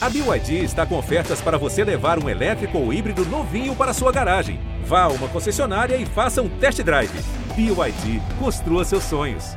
A 0.00 0.08
BYD 0.08 0.62
está 0.62 0.86
com 0.86 0.96
ofertas 0.96 1.40
para 1.40 1.58
você 1.58 1.82
levar 1.82 2.22
um 2.22 2.28
elétrico 2.28 2.78
ou 2.78 2.92
híbrido 2.92 3.24
novinho 3.26 3.74
para 3.74 3.92
sua 3.92 4.12
garagem. 4.12 4.60
Vá 4.84 5.02
a 5.02 5.08
uma 5.08 5.26
concessionária 5.28 5.96
e 5.96 6.06
faça 6.06 6.40
um 6.40 6.48
test 6.48 6.80
drive. 6.82 7.10
BYD, 7.56 8.22
construa 8.38 8.84
seus 8.84 9.02
sonhos. 9.02 9.56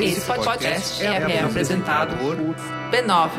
Esse 0.00 0.20
podcast 0.26 1.06
é, 1.06 1.36
é 1.36 1.40
apresentado 1.44 2.16
por 2.16 2.36
b9.com.br. 2.90 3.36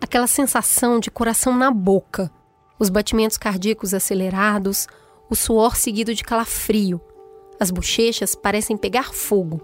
Aquela 0.00 0.26
sensação 0.26 0.98
de 0.98 1.10
coração 1.10 1.54
na 1.54 1.70
boca, 1.70 2.30
os 2.78 2.90
batimentos 2.90 3.36
cardíacos 3.36 3.94
acelerados, 3.94 4.86
o 5.30 5.34
suor 5.34 5.76
seguido 5.76 6.14
de 6.14 6.22
calafrio. 6.22 7.00
As 7.58 7.70
bochechas 7.70 8.34
parecem 8.34 8.76
pegar 8.76 9.12
fogo. 9.12 9.60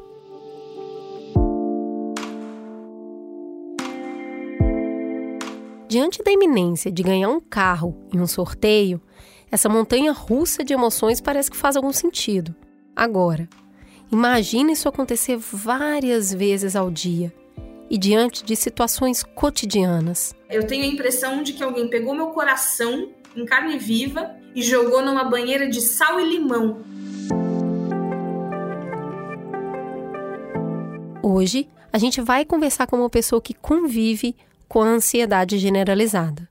Diante 5.88 6.22
da 6.22 6.32
iminência 6.32 6.90
de 6.90 7.02
ganhar 7.02 7.28
um 7.28 7.38
carro 7.38 7.94
em 8.12 8.18
um 8.18 8.26
sorteio, 8.26 9.00
essa 9.50 9.68
montanha 9.68 10.10
russa 10.10 10.64
de 10.64 10.72
emoções 10.72 11.20
parece 11.20 11.50
que 11.50 11.56
faz 11.56 11.76
algum 11.76 11.92
sentido. 11.92 12.54
Agora, 12.96 13.46
imagine 14.10 14.72
isso 14.72 14.88
acontecer 14.88 15.36
várias 15.36 16.32
vezes 16.32 16.74
ao 16.74 16.90
dia 16.90 17.32
e 17.92 17.98
diante 17.98 18.42
de 18.42 18.56
situações 18.56 19.22
cotidianas. 19.22 20.34
Eu 20.48 20.66
tenho 20.66 20.84
a 20.84 20.86
impressão 20.86 21.42
de 21.42 21.52
que 21.52 21.62
alguém 21.62 21.88
pegou 21.88 22.14
meu 22.14 22.28
coração 22.28 23.10
em 23.36 23.44
carne 23.44 23.78
viva 23.78 24.34
e 24.54 24.62
jogou 24.62 25.04
numa 25.04 25.24
banheira 25.24 25.68
de 25.68 25.78
sal 25.82 26.18
e 26.18 26.24
limão. 26.24 26.82
Hoje, 31.22 31.68
a 31.92 31.98
gente 31.98 32.22
vai 32.22 32.46
conversar 32.46 32.86
com 32.86 32.96
uma 32.96 33.10
pessoa 33.10 33.42
que 33.42 33.52
convive 33.52 34.34
com 34.66 34.80
a 34.80 34.86
ansiedade 34.86 35.58
generalizada. 35.58 36.48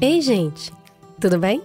Ei, 0.00 0.20
gente, 0.20 0.75
tudo 1.26 1.40
bem? 1.40 1.60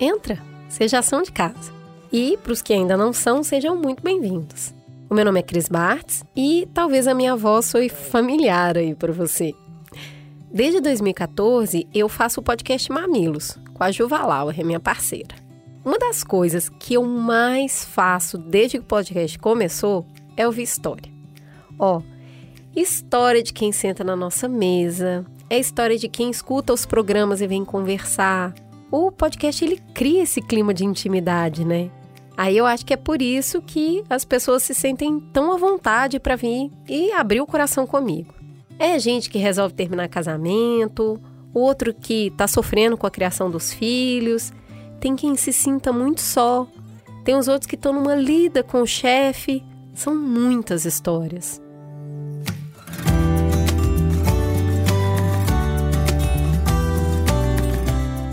Entra, 0.00 0.42
seja 0.70 1.00
ação 1.00 1.20
de 1.20 1.30
casa. 1.30 1.70
E, 2.10 2.38
para 2.38 2.50
os 2.50 2.62
que 2.62 2.72
ainda 2.72 2.96
não 2.96 3.12
são, 3.12 3.42
sejam 3.42 3.76
muito 3.76 4.02
bem-vindos. 4.02 4.72
O 5.10 5.14
meu 5.14 5.22
nome 5.22 5.38
é 5.38 5.42
Cris 5.42 5.68
Bartz 5.68 6.24
e 6.34 6.66
talvez 6.72 7.06
a 7.06 7.12
minha 7.12 7.36
voz 7.36 7.66
soe 7.66 7.90
familiar 7.90 8.78
aí 8.78 8.94
para 8.94 9.12
você. 9.12 9.54
Desde 10.50 10.80
2014, 10.80 11.86
eu 11.92 12.08
faço 12.08 12.40
o 12.40 12.42
podcast 12.42 12.90
Mamilos, 12.90 13.58
com 13.74 13.84
a 13.84 13.90
Juva 13.90 14.18
minha 14.64 14.80
parceira. 14.80 15.34
Uma 15.84 15.98
das 15.98 16.24
coisas 16.24 16.70
que 16.70 16.94
eu 16.94 17.04
mais 17.04 17.84
faço 17.84 18.38
desde 18.38 18.78
que 18.78 18.84
o 18.84 18.88
podcast 18.88 19.38
começou 19.38 20.06
é 20.38 20.46
ouvir 20.46 20.62
história. 20.62 21.12
Ó, 21.78 22.00
história 22.74 23.42
de 23.42 23.52
quem 23.52 23.72
senta 23.72 24.02
na 24.02 24.16
nossa 24.16 24.48
mesa, 24.48 25.26
é 25.50 25.58
história 25.58 25.98
de 25.98 26.08
quem 26.08 26.30
escuta 26.30 26.72
os 26.72 26.86
programas 26.86 27.42
e 27.42 27.46
vem 27.46 27.62
conversar. 27.62 28.54
O 28.90 29.10
podcast 29.10 29.64
ele 29.64 29.80
cria 29.94 30.22
esse 30.22 30.40
clima 30.40 30.72
de 30.72 30.84
intimidade, 30.84 31.64
né? 31.64 31.90
Aí 32.36 32.56
eu 32.56 32.66
acho 32.66 32.84
que 32.84 32.92
é 32.92 32.96
por 32.96 33.22
isso 33.22 33.62
que 33.62 34.04
as 34.08 34.24
pessoas 34.24 34.62
se 34.62 34.74
sentem 34.74 35.18
tão 35.32 35.52
à 35.52 35.56
vontade 35.56 36.20
para 36.20 36.36
vir 36.36 36.70
e 36.88 37.10
abrir 37.12 37.40
o 37.40 37.46
coração 37.46 37.86
comigo. 37.86 38.34
É 38.78 38.98
gente 38.98 39.30
que 39.30 39.38
resolve 39.38 39.74
terminar 39.74 40.08
casamento, 40.08 41.18
outro 41.52 41.94
que 41.94 42.26
está 42.26 42.46
sofrendo 42.46 42.96
com 42.96 43.06
a 43.06 43.10
criação 43.10 43.50
dos 43.50 43.72
filhos, 43.72 44.52
tem 45.00 45.16
quem 45.16 45.34
se 45.34 45.52
sinta 45.52 45.92
muito 45.92 46.20
só, 46.20 46.68
tem 47.24 47.34
os 47.34 47.48
outros 47.48 47.66
que 47.66 47.74
estão 47.74 47.92
numa 47.92 48.14
lida 48.14 48.62
com 48.62 48.82
o 48.82 48.86
chefe. 48.86 49.64
São 49.92 50.14
muitas 50.14 50.84
histórias. 50.84 51.60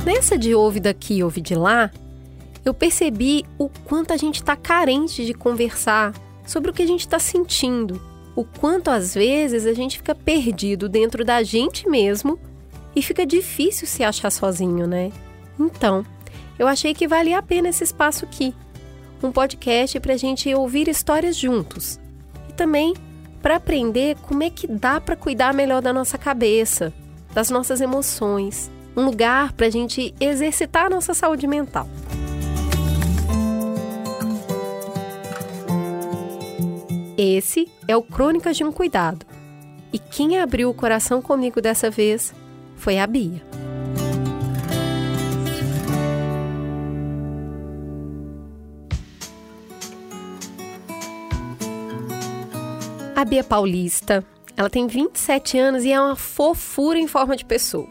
Nessa 0.05 0.37
de 0.37 0.53
ouve 0.53 0.81
daqui, 0.81 1.23
ouve 1.23 1.39
de 1.39 1.55
lá, 1.55 1.89
eu 2.65 2.73
percebi 2.73 3.45
o 3.57 3.69
quanto 3.69 4.11
a 4.11 4.17
gente 4.17 4.35
está 4.35 4.53
carente 4.53 5.25
de 5.25 5.33
conversar 5.33 6.13
sobre 6.45 6.69
o 6.69 6.73
que 6.73 6.83
a 6.83 6.87
gente 6.87 7.01
está 7.01 7.17
sentindo, 7.19 8.01
o 8.35 8.43
quanto 8.43 8.89
às 8.89 9.13
vezes 9.13 9.65
a 9.65 9.71
gente 9.71 9.97
fica 9.97 10.13
perdido 10.13 10.89
dentro 10.89 11.23
da 11.23 11.41
gente 11.41 11.87
mesmo 11.87 12.37
e 12.93 13.01
fica 13.01 13.25
difícil 13.25 13.87
se 13.87 14.03
achar 14.03 14.29
sozinho, 14.29 14.85
né? 14.85 15.09
Então, 15.57 16.05
eu 16.59 16.67
achei 16.67 16.93
que 16.93 17.07
valia 17.07 17.37
a 17.37 17.41
pena 17.41 17.69
esse 17.69 17.85
espaço 17.85 18.25
aqui. 18.25 18.53
Um 19.21 19.31
podcast 19.31 19.99
para 20.01 20.15
a 20.15 20.17
gente 20.17 20.53
ouvir 20.53 20.89
histórias 20.89 21.37
juntos. 21.37 21.97
E 22.49 22.53
também 22.53 22.93
para 23.41 23.55
aprender 23.55 24.17
como 24.23 24.43
é 24.43 24.49
que 24.49 24.67
dá 24.67 24.99
para 24.99 25.15
cuidar 25.15 25.53
melhor 25.53 25.81
da 25.81 25.93
nossa 25.93 26.17
cabeça, 26.17 26.93
das 27.33 27.49
nossas 27.49 27.79
emoções. 27.79 28.69
Um 28.95 29.05
lugar 29.05 29.53
para 29.53 29.67
a 29.67 29.69
gente 29.69 30.13
exercitar 30.19 30.85
a 30.85 30.89
nossa 30.89 31.13
saúde 31.13 31.47
mental. 31.47 31.87
Esse 37.17 37.71
é 37.87 37.95
o 37.95 38.01
Crônicas 38.01 38.57
de 38.57 38.63
um 38.63 38.71
Cuidado. 38.71 39.25
E 39.91 39.99
quem 39.99 40.39
abriu 40.39 40.69
o 40.69 40.73
coração 40.73 41.21
comigo 41.21 41.61
dessa 41.61 41.89
vez 41.89 42.33
foi 42.75 42.99
a 42.99 43.05
Bia. 43.05 43.41
A 53.15 53.23
Bia 53.23 53.43
Paulista, 53.43 54.25
ela 54.57 54.69
tem 54.69 54.85
27 54.85 55.57
anos 55.57 55.83
e 55.85 55.91
é 55.91 56.01
uma 56.01 56.15
fofura 56.15 56.99
em 56.99 57.07
forma 57.07 57.37
de 57.37 57.45
pessoa. 57.45 57.87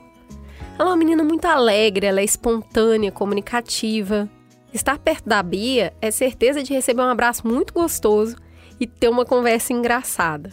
Ela 0.79 0.89
é 0.89 0.93
uma 0.93 0.97
menina 0.97 1.23
muito 1.23 1.45
alegre, 1.45 2.07
ela 2.07 2.21
é 2.21 2.25
espontânea, 2.25 3.13
comunicativa. 3.13 4.29
Estar 4.73 4.99
perto 4.99 5.29
da 5.29 5.43
Bia 5.43 5.93
é 6.01 6.11
certeza 6.11 6.63
de 6.63 6.73
receber 6.73 7.03
um 7.03 7.11
abraço 7.11 7.47
muito 7.47 7.75
gostoso 7.75 8.37
e 8.81 8.87
ter 8.87 9.09
uma 9.09 9.25
conversa 9.25 9.73
engraçada. 9.73 10.51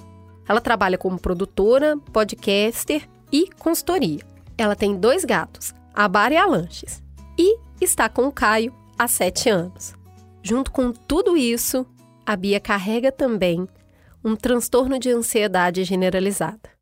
Ela 0.47 0.59
trabalha 0.59 0.97
como 0.97 1.19
produtora, 1.19 1.97
podcaster 2.12 3.08
e 3.31 3.50
consultoria. 3.58 4.19
Ela 4.58 4.75
tem 4.75 4.96
dois 4.96 5.24
gatos, 5.24 5.74
a 5.94 6.08
Bar 6.08 6.31
e 6.31 6.38
a 6.38 6.46
Lanches, 6.46 7.02
e 7.38 7.58
está 7.79 8.09
com 8.09 8.28
o 8.28 8.31
Caio 8.31 8.74
há 8.97 9.08
sete 9.08 9.50
anos. 9.50 9.94
Junto 10.44 10.72
com 10.72 10.91
tudo 10.91 11.38
isso, 11.38 11.85
a 12.25 12.35
Bia 12.35 12.59
carrega 12.59 13.12
também 13.12 13.68
um 14.24 14.35
transtorno 14.35 15.00
de 15.00 15.09
ansiedade 15.09 15.84
generalizada. 15.85 16.78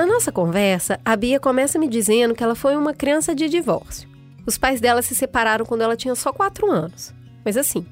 Na 0.00 0.06
nossa 0.06 0.32
conversa, 0.32 0.98
a 1.04 1.14
Bia 1.14 1.38
começa 1.38 1.78
me 1.78 1.86
dizendo 1.86 2.34
que 2.34 2.42
ela 2.42 2.54
foi 2.54 2.74
uma 2.74 2.94
criança 2.94 3.34
de 3.34 3.50
divórcio. 3.50 4.08
Os 4.46 4.56
pais 4.56 4.80
dela 4.80 5.02
se 5.02 5.14
separaram 5.14 5.66
quando 5.66 5.82
ela 5.82 5.94
tinha 5.94 6.14
só 6.14 6.32
4 6.32 6.70
anos. 6.70 7.12
Mas 7.44 7.54
assim, 7.54 7.84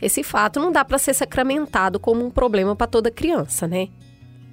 esse 0.00 0.22
fato 0.22 0.60
não 0.60 0.70
dá 0.70 0.84
para 0.84 0.96
ser 0.96 1.12
sacramentado 1.12 1.98
como 1.98 2.24
um 2.24 2.30
problema 2.30 2.76
para 2.76 2.86
toda 2.86 3.10
criança, 3.10 3.66
né? 3.66 3.88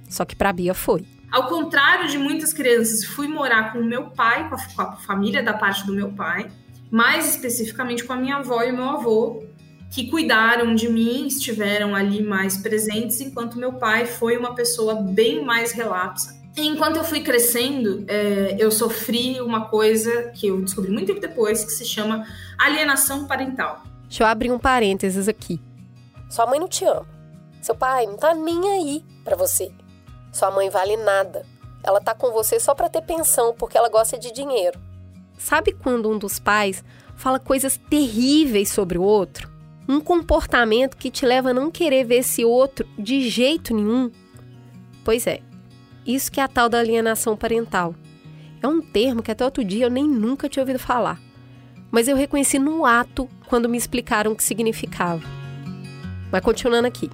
Só 0.08 0.24
que 0.24 0.34
para 0.34 0.50
a 0.50 0.52
Bia 0.52 0.74
foi. 0.74 1.06
Ao 1.30 1.46
contrário 1.46 2.08
de 2.08 2.18
muitas 2.18 2.52
crianças, 2.52 3.04
fui 3.04 3.28
morar 3.28 3.72
com 3.72 3.78
o 3.78 3.84
meu 3.84 4.10
pai, 4.10 4.48
com 4.48 4.56
a, 4.56 4.58
com 4.58 4.82
a 4.82 4.96
família 4.96 5.40
da 5.40 5.54
parte 5.54 5.86
do 5.86 5.94
meu 5.94 6.10
pai, 6.10 6.50
mais 6.90 7.28
especificamente 7.28 8.02
com 8.02 8.12
a 8.12 8.16
minha 8.16 8.38
avó 8.38 8.60
e 8.64 8.72
o 8.72 8.76
meu 8.76 8.90
avô, 8.90 9.44
que 9.88 10.10
cuidaram 10.10 10.74
de 10.74 10.88
mim, 10.88 11.28
estiveram 11.28 11.94
ali 11.94 12.24
mais 12.24 12.56
presentes, 12.56 13.20
enquanto 13.20 13.56
meu 13.56 13.74
pai 13.74 14.04
foi 14.04 14.36
uma 14.36 14.56
pessoa 14.56 14.96
bem 14.96 15.44
mais 15.44 15.70
relapsa. 15.70 16.42
Enquanto 16.56 16.96
eu 16.96 17.04
fui 17.04 17.20
crescendo, 17.20 18.04
é, 18.06 18.56
eu 18.58 18.70
sofri 18.70 19.40
uma 19.40 19.66
coisa 19.68 20.30
que 20.30 20.46
eu 20.46 20.60
descobri 20.60 20.90
muito 20.90 21.08
tempo 21.08 21.20
depois, 21.20 21.64
que 21.64 21.72
se 21.72 21.84
chama 21.84 22.26
alienação 22.58 23.26
parental. 23.26 23.82
Deixa 24.08 24.22
eu 24.22 24.26
abrir 24.26 24.52
um 24.52 24.58
parênteses 24.58 25.26
aqui. 25.28 25.60
Sua 26.30 26.46
mãe 26.46 26.60
não 26.60 26.68
te 26.68 26.84
ama. 26.84 27.06
Seu 27.60 27.74
pai 27.74 28.06
não 28.06 28.16
tá 28.16 28.34
nem 28.34 28.68
aí 28.70 29.04
para 29.24 29.36
você. 29.36 29.72
Sua 30.32 30.50
mãe 30.50 30.70
vale 30.70 30.96
nada. 30.96 31.44
Ela 31.82 32.00
tá 32.00 32.14
com 32.14 32.30
você 32.30 32.60
só 32.60 32.74
para 32.74 32.88
ter 32.88 33.02
pensão, 33.02 33.54
porque 33.58 33.76
ela 33.76 33.88
gosta 33.88 34.16
de 34.18 34.32
dinheiro. 34.32 34.78
Sabe 35.36 35.72
quando 35.72 36.08
um 36.08 36.18
dos 36.18 36.38
pais 36.38 36.84
fala 37.16 37.38
coisas 37.40 37.76
terríveis 37.76 38.70
sobre 38.70 38.96
o 38.96 39.02
outro? 39.02 39.54
um 39.88 40.00
comportamento 40.00 40.96
que 40.96 41.10
te 41.10 41.26
leva 41.26 41.50
a 41.50 41.54
não 41.54 41.70
querer 41.70 42.04
ver 42.04 42.16
esse 42.16 42.44
outro 42.44 42.86
de 42.98 43.28
jeito 43.28 43.74
nenhum? 43.74 44.10
Pois 45.04 45.26
é, 45.26 45.40
isso 46.06 46.30
que 46.30 46.40
é 46.40 46.42
a 46.42 46.48
tal 46.48 46.68
da 46.68 46.78
alienação 46.78 47.36
parental. 47.36 47.94
É 48.62 48.66
um 48.66 48.80
termo 48.80 49.22
que 49.22 49.30
até 49.30 49.44
outro 49.44 49.64
dia 49.64 49.86
eu 49.86 49.90
nem 49.90 50.08
nunca 50.08 50.48
tinha 50.48 50.62
ouvido 50.62 50.78
falar. 50.78 51.20
mas 51.90 52.08
eu 52.08 52.16
reconheci 52.16 52.58
no 52.58 52.84
ato 52.84 53.28
quando 53.46 53.68
me 53.68 53.78
explicaram 53.78 54.32
o 54.32 54.36
que 54.36 54.42
significava. 54.42 55.22
Mas 56.32 56.42
continuando 56.42 56.88
aqui. 56.88 57.08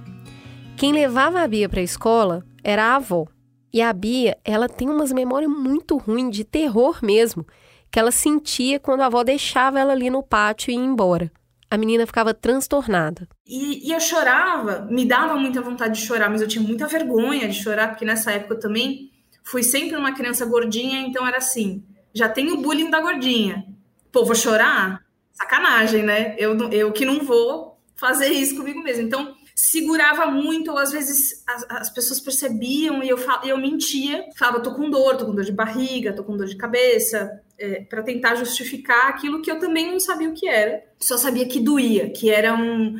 Quem 0.75 0.91
levava 0.91 1.41
a 1.41 1.47
Bia 1.47 1.69
para 1.69 1.81
a 1.81 1.83
escola 1.83 2.43
era 2.63 2.85
a 2.85 2.95
avó. 2.95 3.27
E 3.71 3.79
a 3.79 3.93
Bia, 3.93 4.37
ela 4.43 4.67
tem 4.67 4.89
umas 4.89 5.11
memórias 5.11 5.51
muito 5.51 5.97
ruins, 5.97 6.35
de 6.35 6.43
terror 6.43 6.97
mesmo, 7.03 7.45
que 7.91 7.99
ela 7.99 8.11
sentia 8.11 8.79
quando 8.79 9.01
a 9.01 9.05
avó 9.05 9.23
deixava 9.23 9.79
ela 9.79 9.93
ali 9.93 10.09
no 10.09 10.23
pátio 10.23 10.71
e 10.71 10.73
ia 10.73 10.79
embora. 10.79 11.31
A 11.71 11.77
menina 11.77 12.05
ficava 12.05 12.33
transtornada. 12.33 13.29
E, 13.47 13.87
e, 13.87 13.93
eu 13.93 13.99
chorava, 14.01 14.85
me 14.91 15.05
dava 15.05 15.35
muita 15.35 15.61
vontade 15.61 15.97
de 15.97 16.05
chorar, 16.05 16.29
mas 16.29 16.41
eu 16.41 16.47
tinha 16.47 16.61
muita 16.61 16.85
vergonha 16.85 17.47
de 17.47 17.63
chorar, 17.63 17.87
porque 17.87 18.03
nessa 18.03 18.29
época 18.33 18.55
eu 18.55 18.59
também 18.59 19.09
fui 19.41 19.63
sempre 19.63 19.95
uma 19.95 20.13
criança 20.13 20.45
gordinha, 20.45 20.99
então 20.99 21.25
era 21.25 21.37
assim: 21.37 21.81
já 22.13 22.27
tem 22.27 22.51
o 22.51 22.61
bullying 22.61 22.89
da 22.89 22.99
gordinha. 22.99 23.65
Pô, 24.11 24.25
vou 24.25 24.35
chorar? 24.35 24.99
Sacanagem, 25.31 26.03
né? 26.03 26.35
Eu, 26.37 26.57
eu 26.71 26.91
que 26.91 27.05
não 27.05 27.23
vou 27.23 27.79
fazer 27.95 28.27
isso 28.27 28.57
comigo 28.57 28.83
mesmo. 28.83 29.03
Então, 29.03 29.33
segurava 29.55 30.25
muito, 30.25 30.71
ou 30.71 30.77
às 30.77 30.91
vezes 30.91 31.41
as, 31.47 31.65
as 31.69 31.89
pessoas 31.89 32.19
percebiam 32.19 33.01
e 33.01 33.07
eu, 33.07 33.17
eu 33.45 33.57
mentia, 33.57 34.25
falava, 34.37 34.59
tô 34.59 34.73
com 34.73 34.89
dor, 34.89 35.15
tô 35.15 35.25
com 35.25 35.35
dor 35.35 35.45
de 35.45 35.53
barriga, 35.53 36.11
tô 36.11 36.23
com 36.23 36.35
dor 36.35 36.47
de 36.47 36.57
cabeça, 36.57 37.31
é, 37.61 37.81
para 37.81 38.01
tentar 38.01 38.35
justificar 38.35 39.09
aquilo 39.09 39.41
que 39.41 39.51
eu 39.51 39.59
também 39.59 39.91
não 39.91 39.99
sabia 39.99 40.29
o 40.29 40.33
que 40.33 40.47
era, 40.47 40.83
só 40.99 41.15
sabia 41.15 41.47
que 41.47 41.59
doía, 41.59 42.09
que 42.09 42.29
era 42.29 42.55
um, 42.55 42.95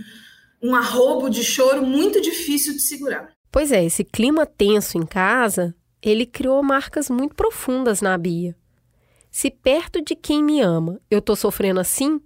um 0.61 0.75
arrobo 0.75 1.29
de 1.29 1.43
choro 1.43 1.81
muito 1.81 2.21
difícil 2.21 2.73
de 2.73 2.81
segurar. 2.81 3.31
Pois 3.51 3.71
é, 3.71 3.83
esse 3.83 4.03
clima 4.03 4.45
tenso 4.45 4.97
em 4.99 5.05
casa, 5.05 5.75
ele 6.01 6.25
criou 6.25 6.61
marcas 6.61 7.09
muito 7.09 7.35
profundas 7.35 8.01
na 8.01 8.15
Bia. 8.17 8.55
Se 9.31 9.49
perto 9.49 10.01
de 10.03 10.15
quem 10.15 10.43
me 10.43 10.61
ama 10.61 11.01
eu 11.09 11.21
tô 11.21 11.35
sofrendo 11.35 11.79
assim, 11.79 12.21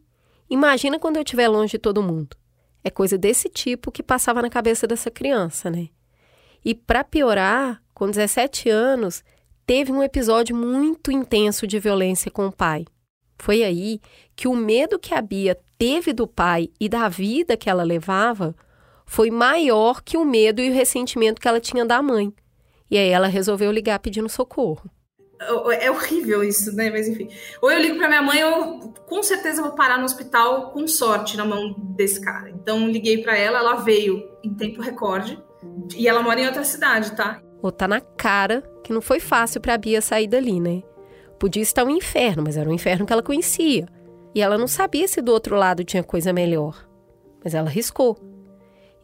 imagina 0.50 1.00
quando 1.00 1.16
eu 1.16 1.24
estiver 1.24 1.48
longe 1.48 1.72
de 1.72 1.80
todo 1.80 2.04
mundo. 2.04 2.36
É 2.84 2.90
coisa 2.90 3.18
desse 3.18 3.48
tipo 3.48 3.92
que 3.92 4.04
passava 4.04 4.42
na 4.42 4.50
cabeça 4.50 4.86
dessa 4.86 5.10
criança, 5.10 5.72
né? 5.72 5.88
E 6.64 6.76
para 6.76 7.04
piorar, 7.04 7.82
com 7.94 8.10
17 8.10 8.70
anos, 8.70 9.24
teve 9.66 9.92
um 9.92 10.04
episódio 10.04 10.56
muito 10.56 11.12
intenso 11.12 11.66
de 11.66 11.80
violência 11.80 12.30
com 12.30 12.48
o 12.48 12.52
pai. 12.52 12.86
Foi 13.38 13.64
aí 13.64 14.00
que 14.36 14.48
o 14.48 14.56
medo 14.56 15.00
que 15.00 15.14
a 15.14 15.22
Bia 15.22 15.58
teve 15.78 16.14
do 16.14 16.28
pai 16.28 16.70
e 16.80 16.88
da 16.88 17.10
vida 17.10 17.58
que 17.58 17.70
ela 17.70 17.84
levava 17.84 18.56
foi 19.06 19.30
maior 19.30 20.02
que 20.02 20.18
o 20.18 20.26
medo 20.26 20.62
e 20.62 20.70
o 20.70 20.74
ressentimento 20.74 21.42
que 21.42 21.48
ela 21.48 21.60
tinha 21.60 21.86
da 21.86 22.02
mãe. 22.02 22.34
E 22.90 22.98
aí 22.98 23.10
ela 23.10 23.28
resolveu 23.28 23.72
ligar 23.72 24.00
pedindo 24.00 24.30
socorro. 24.30 24.90
É 25.80 25.92
horrível 25.92 26.44
isso, 26.44 26.74
né? 26.74 26.90
Mas 26.90 27.08
enfim. 27.08 27.28
Ou 27.62 27.70
eu 27.70 27.80
ligo 27.80 27.98
para 27.98 28.08
minha 28.08 28.22
mãe, 28.22 28.44
ou 28.44 28.94
com 29.06 29.22
certeza 29.22 29.62
vou 29.62 29.74
parar 29.74 29.98
no 29.98 30.06
hospital 30.06 30.72
com 30.72 30.88
sorte 30.88 31.36
na 31.36 31.44
mão 31.44 31.76
desse 31.96 32.22
cara. 32.22 32.50
Então 32.50 32.88
liguei 32.88 33.22
para 33.22 33.38
ela, 33.38 33.60
ela 33.60 33.76
veio 33.76 34.30
em 34.44 34.54
tempo 34.54 34.82
recorde. 34.82 35.38
E 35.96 36.08
ela 36.08 36.22
mora 36.22 36.40
em 36.40 36.46
outra 36.46 36.64
cidade, 36.64 37.16
tá? 37.16 37.42
Ou 37.66 37.72
tá 37.72 37.88
na 37.88 38.00
cara 38.00 38.62
que 38.84 38.94
não 38.94 39.02
foi 39.02 39.20
fácil 39.20 39.60
para 39.60 39.76
Bia 39.76 40.00
sair 40.00 40.28
dali, 40.28 40.60
né? 40.60 40.84
Podia 41.40 41.64
estar 41.64 41.84
um 41.84 41.90
inferno, 41.90 42.44
mas 42.46 42.58
era 42.58 42.70
um 42.70 42.74
inferno 42.74 43.08
que 43.08 43.12
ela 43.12 43.24
conhecia. 43.24 43.88
E 44.36 44.42
ela 44.42 44.56
não 44.56 44.68
sabia 44.68 45.08
se 45.08 45.20
do 45.20 45.32
outro 45.32 45.56
lado 45.56 45.84
tinha 45.84 46.04
coisa 46.04 46.32
melhor. 46.32 46.88
Mas 47.44 47.56
ela 47.56 47.68
riscou. 47.68 48.20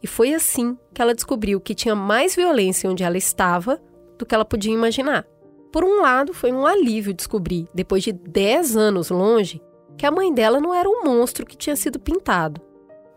E 0.00 0.06
foi 0.06 0.32
assim 0.32 0.78
que 0.94 1.02
ela 1.02 1.12
descobriu 1.12 1.60
que 1.60 1.74
tinha 1.74 1.96
mais 1.96 2.36
violência 2.36 2.88
onde 2.88 3.02
ela 3.02 3.16
estava 3.16 3.82
do 4.16 4.24
que 4.24 4.32
ela 4.32 4.44
podia 4.44 4.72
imaginar. 4.72 5.26
Por 5.72 5.82
um 5.82 6.00
lado, 6.00 6.32
foi 6.32 6.52
um 6.52 6.64
alívio 6.64 7.12
descobrir, 7.12 7.66
depois 7.74 8.04
de 8.04 8.12
10 8.12 8.76
anos 8.76 9.10
longe, 9.10 9.60
que 9.98 10.06
a 10.06 10.12
mãe 10.12 10.32
dela 10.32 10.60
não 10.60 10.72
era 10.72 10.88
um 10.88 11.02
monstro 11.02 11.44
que 11.44 11.56
tinha 11.56 11.74
sido 11.74 11.98
pintado. 11.98 12.60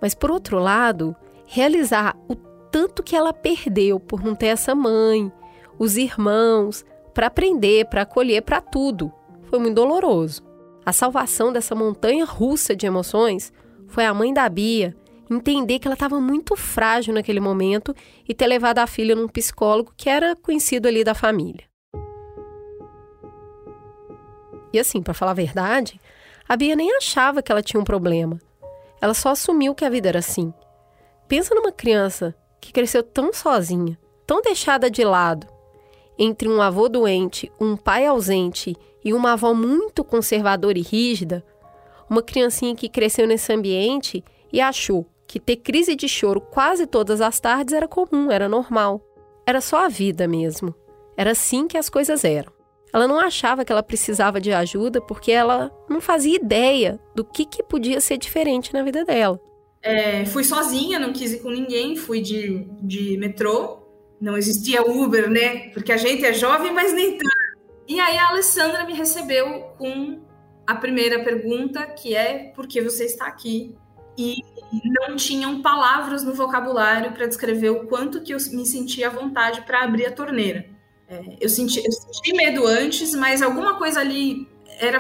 Mas 0.01 0.15
por 0.15 0.31
outro 0.31 0.57
lado, 0.57 1.15
realizar 1.45 2.17
o 2.27 2.33
tanto 2.75 3.01
que 3.01 3.15
ela 3.15 3.31
perdeu 3.31 4.01
por 4.01 4.21
não 4.21 4.35
ter 4.35 4.47
essa 4.47 4.75
mãe, 4.75 5.31
os 5.77 5.97
irmãos, 5.97 6.85
para 7.13 7.27
aprender, 7.27 7.85
para 7.85 8.03
acolher, 8.03 8.41
para 8.41 8.61
tudo, 8.61 9.11
foi 9.43 9.59
muito 9.59 9.75
doloroso. 9.75 10.43
A 10.85 10.93
salvação 10.93 11.51
dessa 11.51 11.73
montanha 11.73 12.25
russa 12.25 12.75
de 12.75 12.85
emoções 12.85 13.51
foi 13.87 14.05
a 14.05 14.13
mãe 14.13 14.33
da 14.33 14.47
Bia 14.47 14.95
entender 15.29 15.79
que 15.79 15.87
ela 15.87 15.95
estava 15.95 16.19
muito 16.19 16.55
frágil 16.55 17.13
naquele 17.13 17.39
momento 17.39 17.95
e 18.27 18.33
ter 18.33 18.47
levado 18.47 18.79
a 18.79 18.87
filha 18.87 19.15
num 19.15 19.27
psicólogo 19.27 19.93
que 19.97 20.09
era 20.09 20.35
conhecido 20.35 20.87
ali 20.87 21.03
da 21.03 21.15
família. 21.15 21.65
E 24.71 24.79
assim, 24.79 25.01
para 25.01 25.13
falar 25.13 25.31
a 25.31 25.35
verdade, 25.35 25.99
a 26.47 26.55
Bia 26.55 26.75
nem 26.75 26.95
achava 26.97 27.41
que 27.41 27.51
ela 27.51 27.63
tinha 27.63 27.79
um 27.79 27.85
problema. 27.85 28.39
Ela 29.01 29.13
só 29.13 29.29
assumiu 29.29 29.73
que 29.73 29.85
a 29.85 29.89
vida 29.89 30.09
era 30.09 30.19
assim. 30.19 30.53
Pensa 31.27 31.55
numa 31.55 31.71
criança 31.71 32.35
que 32.61 32.71
cresceu 32.71 33.01
tão 33.01 33.33
sozinha, 33.33 33.97
tão 34.27 34.41
deixada 34.41 34.91
de 34.91 35.03
lado, 35.03 35.47
entre 36.17 36.47
um 36.47 36.61
avô 36.61 36.87
doente, 36.87 37.51
um 37.59 37.75
pai 37.75 38.05
ausente 38.05 38.75
e 39.03 39.13
uma 39.13 39.33
avó 39.33 39.53
muito 39.53 40.03
conservadora 40.03 40.77
e 40.77 40.81
rígida, 40.81 41.45
uma 42.09 42.21
criancinha 42.21 42.75
que 42.75 42.89
cresceu 42.89 43.27
nesse 43.27 43.51
ambiente 43.51 44.23
e 44.51 44.61
achou 44.61 45.05
que 45.27 45.39
ter 45.39 45.57
crise 45.57 45.95
de 45.95 46.07
choro 46.07 46.39
quase 46.39 46.85
todas 46.85 47.21
as 47.21 47.39
tardes 47.39 47.73
era 47.73 47.87
comum, 47.87 48.31
era 48.31 48.47
normal. 48.47 49.01
Era 49.45 49.61
só 49.61 49.85
a 49.85 49.89
vida 49.89 50.27
mesmo. 50.27 50.73
Era 51.17 51.31
assim 51.31 51.67
que 51.67 51.77
as 51.77 51.89
coisas 51.89 52.23
eram. 52.23 52.51
Ela 52.93 53.07
não 53.07 53.19
achava 53.19 53.65
que 53.65 53.71
ela 53.71 53.83
precisava 53.83 54.39
de 54.39 54.53
ajuda 54.53 55.01
porque 55.01 55.31
ela 55.31 55.71
não 55.89 55.99
fazia 55.99 56.35
ideia 56.35 56.99
do 57.13 57.25
que, 57.25 57.45
que 57.45 57.61
podia 57.61 57.99
ser 57.99 58.17
diferente 58.17 58.73
na 58.73 58.83
vida 58.83 59.03
dela. 59.03 59.39
É, 59.81 60.25
fui 60.25 60.43
sozinha, 60.43 60.97
não 60.97 61.13
quis 61.13 61.33
ir 61.33 61.41
com 61.41 61.49
ninguém, 61.49 61.95
fui 61.95 62.21
de, 62.21 62.65
de 62.81 63.17
metrô. 63.17 63.84
Não 64.19 64.37
existia 64.37 64.81
Uber, 64.81 65.29
né? 65.29 65.69
Porque 65.69 65.91
a 65.91 65.97
gente 65.97 66.25
é 66.25 66.33
jovem, 66.33 66.73
mas 66.73 66.93
nem 66.93 67.17
tanto. 67.17 67.35
E 67.87 67.99
aí 67.99 68.17
a 68.17 68.29
Alessandra 68.29 68.85
me 68.85 68.93
recebeu 68.93 69.73
com 69.77 70.21
a 70.65 70.75
primeira 70.75 71.23
pergunta, 71.23 71.85
que 71.85 72.15
é 72.15 72.51
por 72.55 72.67
que 72.67 72.81
você 72.81 73.05
está 73.05 73.27
aqui? 73.27 73.75
E 74.17 74.37
não 74.71 75.15
tinham 75.15 75.61
palavras 75.61 76.23
no 76.23 76.33
vocabulário 76.33 77.11
para 77.11 77.27
descrever 77.27 77.69
o 77.69 77.85
quanto 77.87 78.21
que 78.21 78.33
eu 78.33 78.37
me 78.51 78.65
sentia 78.65 79.07
à 79.07 79.11
vontade 79.11 79.61
para 79.61 79.83
abrir 79.83 80.05
a 80.05 80.11
torneira. 80.11 80.65
É, 81.07 81.37
eu, 81.39 81.49
senti, 81.49 81.85
eu 81.85 81.91
senti 81.91 82.33
medo 82.33 82.65
antes, 82.65 83.13
mas 83.13 83.41
alguma 83.41 83.77
coisa 83.77 83.99
ali 83.99 84.47
era 84.79 84.99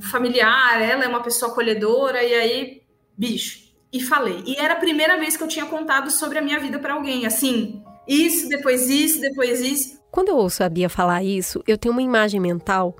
familiar, 0.00 0.80
ela 0.80 1.04
é 1.04 1.08
uma 1.08 1.22
pessoa 1.22 1.50
acolhedora, 1.50 2.22
e 2.22 2.34
aí, 2.34 2.82
bicho. 3.16 3.64
E 3.92 4.00
falei. 4.00 4.42
E 4.46 4.56
era 4.56 4.74
a 4.74 4.78
primeira 4.78 5.18
vez 5.18 5.36
que 5.36 5.42
eu 5.42 5.48
tinha 5.48 5.66
contado 5.66 6.10
sobre 6.10 6.38
a 6.38 6.42
minha 6.42 6.58
vida 6.58 6.78
para 6.78 6.94
alguém, 6.94 7.26
assim, 7.26 7.82
isso, 8.06 8.48
depois 8.48 8.88
isso, 8.88 9.20
depois 9.20 9.60
isso. 9.60 9.98
Quando 10.10 10.28
eu 10.28 10.36
ouço 10.36 10.62
a 10.62 10.68
Bia 10.68 10.88
falar 10.88 11.24
isso, 11.24 11.62
eu 11.66 11.76
tenho 11.76 11.92
uma 11.92 12.02
imagem 12.02 12.38
mental 12.38 12.96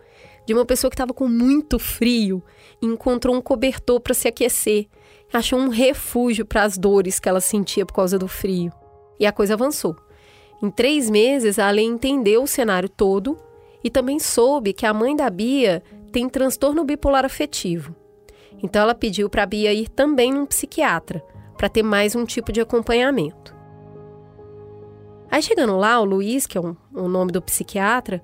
de 0.46 0.52
uma 0.52 0.64
pessoa 0.64 0.90
que 0.90 0.94
estava 0.94 1.14
com 1.14 1.28
muito 1.28 1.78
frio 1.78 2.42
e 2.82 2.86
encontrou 2.86 3.34
um 3.34 3.40
cobertor 3.40 4.00
para 4.00 4.14
se 4.14 4.28
aquecer. 4.28 4.86
Achou 5.32 5.58
um 5.58 5.68
refúgio 5.68 6.44
para 6.44 6.62
as 6.62 6.76
dores 6.76 7.18
que 7.18 7.28
ela 7.28 7.40
sentia 7.40 7.86
por 7.86 7.94
causa 7.94 8.18
do 8.18 8.28
frio. 8.28 8.72
E 9.18 9.26
a 9.26 9.32
coisa 9.32 9.54
avançou. 9.54 9.96
Em 10.62 10.70
três 10.70 11.10
meses, 11.10 11.58
a 11.58 11.68
Alê 11.68 11.82
entendeu 11.82 12.42
o 12.42 12.48
cenário 12.48 12.88
todo 12.88 13.36
e 13.82 13.90
também 13.90 14.18
soube 14.18 14.72
que 14.72 14.86
a 14.86 14.94
mãe 14.94 15.14
da 15.14 15.28
Bia 15.28 15.82
tem 16.10 16.28
transtorno 16.28 16.84
bipolar 16.84 17.24
afetivo. 17.24 17.94
Então, 18.62 18.80
ela 18.80 18.94
pediu 18.94 19.28
para 19.28 19.42
a 19.42 19.46
Bia 19.46 19.72
ir 19.72 19.88
também 19.88 20.32
num 20.32 20.46
psiquiatra, 20.46 21.22
para 21.56 21.68
ter 21.68 21.82
mais 21.82 22.14
um 22.14 22.24
tipo 22.24 22.50
de 22.50 22.60
acompanhamento. 22.60 23.53
Aí, 25.34 25.42
chegando 25.42 25.76
lá, 25.76 25.98
o 25.98 26.04
Luiz, 26.04 26.46
que 26.46 26.56
é 26.56 26.60
um, 26.60 26.76
o 26.92 27.08
nome 27.08 27.32
do 27.32 27.42
psiquiatra, 27.42 28.22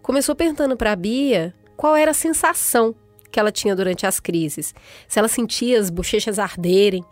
começou 0.00 0.36
perguntando 0.36 0.76
para 0.76 0.92
a 0.92 0.96
Bia 0.96 1.52
qual 1.76 1.96
era 1.96 2.12
a 2.12 2.14
sensação 2.14 2.94
que 3.28 3.40
ela 3.40 3.50
tinha 3.50 3.74
durante 3.74 4.06
as 4.06 4.20
crises, 4.20 4.72
se 5.08 5.18
ela 5.18 5.26
sentia 5.26 5.80
as 5.80 5.90
bochechas 5.90 6.38
arderem, 6.38 7.04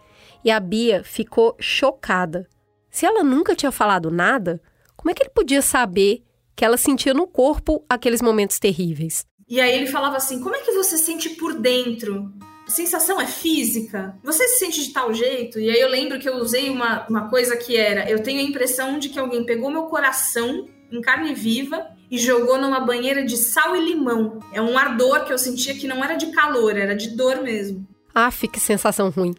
e 0.45 0.51
a 0.53 0.61
Bia 0.61 1.03
ficou 1.03 1.57
chocada 1.59 2.49
se 2.89 3.05
ela 3.05 3.25
nunca 3.25 3.57
tinha 3.57 3.73
falado 3.73 4.13
nada, 4.13 4.63
como 4.97 5.11
é 5.11 5.15
que 5.15 5.25
ele 5.25 5.31
podia 5.31 5.61
saber 5.61 6.23
que 6.55 6.65
ela 6.65 6.77
sentia 6.77 7.13
no 7.13 7.27
corpo 7.27 7.85
aqueles 7.89 8.23
momentos 8.23 8.61
terríveis? 8.61 9.27
E 9.49 9.61
aí 9.61 9.75
ele 9.75 9.89
falava 9.89 10.19
assim: 10.19 10.41
como 10.41 10.55
é 10.55 10.61
que 10.61 10.71
você 10.71 10.97
sente 10.97 11.31
por 11.31 11.55
dentro? 11.55 12.33
Sensação 12.73 13.21
é 13.21 13.27
física? 13.27 14.17
Você 14.25 14.49
se 14.49 14.61
sente 14.61 14.83
de 14.83 14.95
tal 14.95 15.13
jeito? 15.13 15.61
E 15.61 15.69
aí 15.69 15.79
eu 15.79 15.91
lembro 15.91 16.19
que 16.19 16.27
eu 16.27 16.37
usei 16.37 16.71
uma, 16.71 17.07
uma 17.07 17.29
coisa 17.29 17.55
que 17.55 17.77
era: 17.77 18.09
eu 18.09 18.23
tenho 18.23 18.41
a 18.41 18.43
impressão 18.43 18.99
de 18.99 19.11
que 19.11 19.19
alguém 19.19 19.45
pegou 19.45 19.71
meu 19.71 19.85
coração 19.85 20.67
em 20.91 21.01
carne 21.03 21.35
viva 21.35 21.87
e 22.11 22.17
jogou 22.17 22.59
numa 22.59 22.81
banheira 22.81 23.27
de 23.27 23.37
sal 23.37 23.77
e 23.77 23.85
limão. 23.85 24.39
É 24.55 24.63
um 24.63 24.79
ardor 24.79 25.27
que 25.27 25.33
eu 25.35 25.39
sentia 25.39 25.75
que 25.75 25.87
não 25.87 26.03
era 26.03 26.15
de 26.15 26.33
calor, 26.33 26.75
era 26.75 26.97
de 26.97 27.11
dor 27.15 27.43
mesmo. 27.43 27.87
Aff, 28.15 28.49
que 28.49 28.59
sensação 28.59 29.11
ruim. 29.11 29.35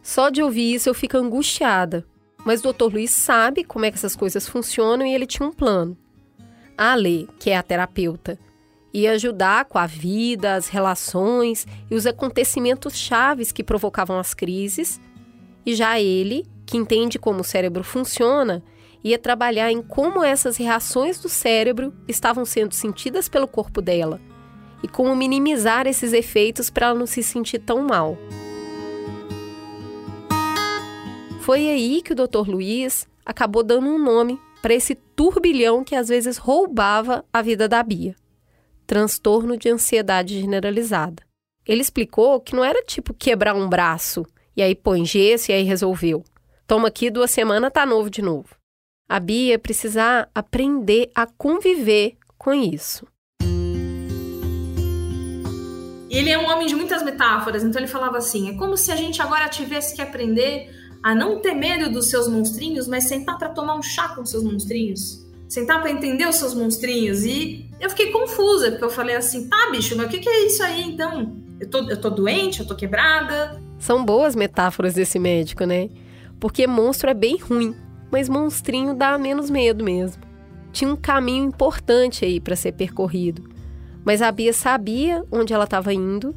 Só 0.00 0.30
de 0.30 0.40
ouvir 0.40 0.74
isso 0.74 0.88
eu 0.88 0.94
fico 0.94 1.16
angustiada, 1.16 2.06
mas 2.44 2.64
o 2.64 2.72
Dr. 2.72 2.84
Luiz 2.84 3.10
sabe 3.10 3.64
como 3.64 3.84
é 3.84 3.90
que 3.90 3.96
essas 3.96 4.14
coisas 4.14 4.48
funcionam 4.48 5.04
e 5.04 5.12
ele 5.12 5.26
tinha 5.26 5.48
um 5.48 5.52
plano. 5.52 5.98
A 6.78 6.92
Ale, 6.92 7.28
que 7.40 7.50
é 7.50 7.56
a 7.56 7.64
terapeuta, 7.64 8.38
e 8.92 9.06
ajudar 9.06 9.66
com 9.66 9.78
a 9.78 9.86
vida, 9.86 10.54
as 10.54 10.68
relações 10.68 11.66
e 11.90 11.94
os 11.94 12.06
acontecimentos 12.06 12.96
chaves 12.96 13.52
que 13.52 13.62
provocavam 13.62 14.18
as 14.18 14.34
crises. 14.34 15.00
E 15.64 15.74
já 15.74 16.00
ele, 16.00 16.46
que 16.66 16.76
entende 16.76 17.18
como 17.18 17.40
o 17.40 17.44
cérebro 17.44 17.84
funciona, 17.84 18.62
ia 19.02 19.18
trabalhar 19.18 19.70
em 19.70 19.80
como 19.80 20.24
essas 20.24 20.56
reações 20.56 21.20
do 21.20 21.28
cérebro 21.28 21.94
estavam 22.08 22.44
sendo 22.44 22.74
sentidas 22.74 23.28
pelo 23.28 23.48
corpo 23.48 23.80
dela 23.80 24.20
e 24.82 24.88
como 24.88 25.14
minimizar 25.14 25.86
esses 25.86 26.12
efeitos 26.12 26.70
para 26.70 26.88
ela 26.88 26.98
não 26.98 27.06
se 27.06 27.22
sentir 27.22 27.58
tão 27.58 27.82
mal. 27.82 28.16
Foi 31.40 31.68
aí 31.68 32.02
que 32.02 32.12
o 32.12 32.16
Dr. 32.16 32.48
Luiz 32.48 33.06
acabou 33.24 33.62
dando 33.62 33.88
um 33.88 33.98
nome 33.98 34.38
para 34.62 34.74
esse 34.74 34.94
turbilhão 34.94 35.84
que 35.84 35.94
às 35.94 36.08
vezes 36.08 36.36
roubava 36.36 37.24
a 37.32 37.42
vida 37.42 37.68
da 37.68 37.82
Bia 37.82 38.14
transtorno 38.90 39.56
de 39.56 39.68
ansiedade 39.68 40.40
generalizada. 40.40 41.22
Ele 41.64 41.80
explicou 41.80 42.40
que 42.40 42.56
não 42.56 42.64
era 42.64 42.82
tipo 42.82 43.14
quebrar 43.14 43.54
um 43.54 43.68
braço 43.68 44.26
e 44.56 44.62
aí 44.62 44.74
põe 44.74 45.04
gesso 45.04 45.52
e 45.52 45.54
aí 45.54 45.62
resolveu. 45.62 46.24
Toma 46.66 46.88
aqui 46.88 47.08
duas 47.08 47.30
semanas, 47.30 47.70
tá 47.72 47.86
novo 47.86 48.10
de 48.10 48.20
novo. 48.20 48.48
A 49.08 49.20
Bia 49.20 49.60
precisar 49.60 50.28
aprender 50.34 51.08
a 51.14 51.24
conviver 51.24 52.16
com 52.36 52.52
isso. 52.52 53.06
Ele 56.10 56.28
é 56.28 56.36
um 56.36 56.50
homem 56.50 56.66
de 56.66 56.74
muitas 56.74 57.04
metáforas, 57.04 57.62
então 57.62 57.80
ele 57.80 57.86
falava 57.86 58.18
assim: 58.18 58.50
é 58.50 58.58
como 58.58 58.76
se 58.76 58.90
a 58.90 58.96
gente 58.96 59.22
agora 59.22 59.48
tivesse 59.48 59.94
que 59.94 60.02
aprender 60.02 60.68
a 61.00 61.14
não 61.14 61.40
ter 61.40 61.54
medo 61.54 61.92
dos 61.92 62.10
seus 62.10 62.26
monstrinhos, 62.26 62.88
mas 62.88 63.04
sentar 63.04 63.38
para 63.38 63.50
tomar 63.50 63.76
um 63.76 63.82
chá 63.82 64.08
com 64.16 64.26
seus 64.26 64.42
monstrinhos 64.42 65.30
sentar 65.50 65.80
para 65.82 65.90
entender 65.90 66.26
os 66.26 66.36
seus 66.36 66.54
monstrinhos. 66.54 67.24
E 67.24 67.68
eu 67.80 67.90
fiquei 67.90 68.10
confusa, 68.10 68.70
porque 68.70 68.84
eu 68.84 68.90
falei 68.90 69.16
assim: 69.16 69.48
tá, 69.48 69.70
bicho, 69.70 69.96
mas 69.96 70.06
o 70.06 70.08
que, 70.08 70.18
que 70.18 70.28
é 70.28 70.46
isso 70.46 70.62
aí 70.62 70.82
então? 70.82 71.36
Eu 71.58 71.68
tô, 71.68 71.78
eu 71.90 72.00
tô 72.00 72.10
doente, 72.10 72.60
eu 72.60 72.66
tô 72.66 72.74
quebrada. 72.74 73.60
São 73.78 74.04
boas 74.04 74.34
metáforas 74.34 74.94
desse 74.94 75.18
médico, 75.18 75.64
né? 75.64 75.88
Porque 76.38 76.66
monstro 76.66 77.10
é 77.10 77.14
bem 77.14 77.36
ruim, 77.36 77.74
mas 78.10 78.28
monstrinho 78.28 78.94
dá 78.94 79.18
menos 79.18 79.50
medo 79.50 79.84
mesmo. 79.84 80.22
Tinha 80.72 80.90
um 80.90 80.96
caminho 80.96 81.44
importante 81.44 82.24
aí 82.24 82.40
para 82.40 82.56
ser 82.56 82.72
percorrido. 82.72 83.48
Mas 84.04 84.22
a 84.22 84.30
Bia 84.30 84.52
sabia 84.52 85.24
onde 85.30 85.52
ela 85.52 85.64
estava 85.64 85.92
indo, 85.92 86.34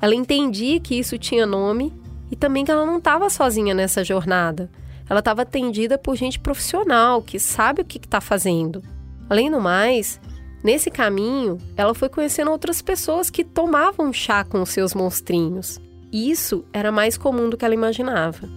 ela 0.00 0.14
entendia 0.14 0.78
que 0.78 0.94
isso 0.94 1.18
tinha 1.18 1.46
nome 1.46 1.92
e 2.30 2.36
também 2.36 2.64
que 2.64 2.70
ela 2.70 2.86
não 2.86 2.98
estava 2.98 3.28
sozinha 3.28 3.74
nessa 3.74 4.04
jornada 4.04 4.70
ela 5.12 5.18
estava 5.18 5.42
atendida 5.42 5.98
por 5.98 6.16
gente 6.16 6.38
profissional 6.38 7.20
que 7.20 7.38
sabe 7.38 7.82
o 7.82 7.84
que 7.84 7.98
está 7.98 8.18
fazendo. 8.18 8.82
Além 9.28 9.50
do 9.50 9.60
mais, 9.60 10.18
nesse 10.62 10.90
caminho, 10.90 11.58
ela 11.76 11.94
foi 11.94 12.08
conhecendo 12.08 12.50
outras 12.50 12.80
pessoas 12.80 13.30
que 13.30 13.44
tomavam 13.44 14.12
chá 14.12 14.44
com 14.44 14.64
seus 14.64 14.94
monstrinhos. 14.94 15.80
Isso 16.12 16.64
era 16.72 16.92
mais 16.92 17.16
comum 17.16 17.48
do 17.48 17.56
que 17.56 17.64
ela 17.64 17.74
imaginava. 17.74 18.48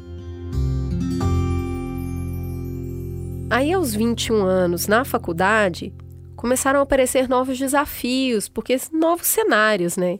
Aí, 3.49 3.71
aos 3.71 3.93
21 3.93 4.43
anos, 4.43 4.87
na 4.87 5.05
faculdade, 5.05 5.93
começaram 6.35 6.79
a 6.79 6.83
aparecer 6.83 7.29
novos 7.29 7.57
desafios, 7.57 8.49
porque 8.49 8.75
novos 8.91 9.27
cenários, 9.27 9.95
né? 9.95 10.19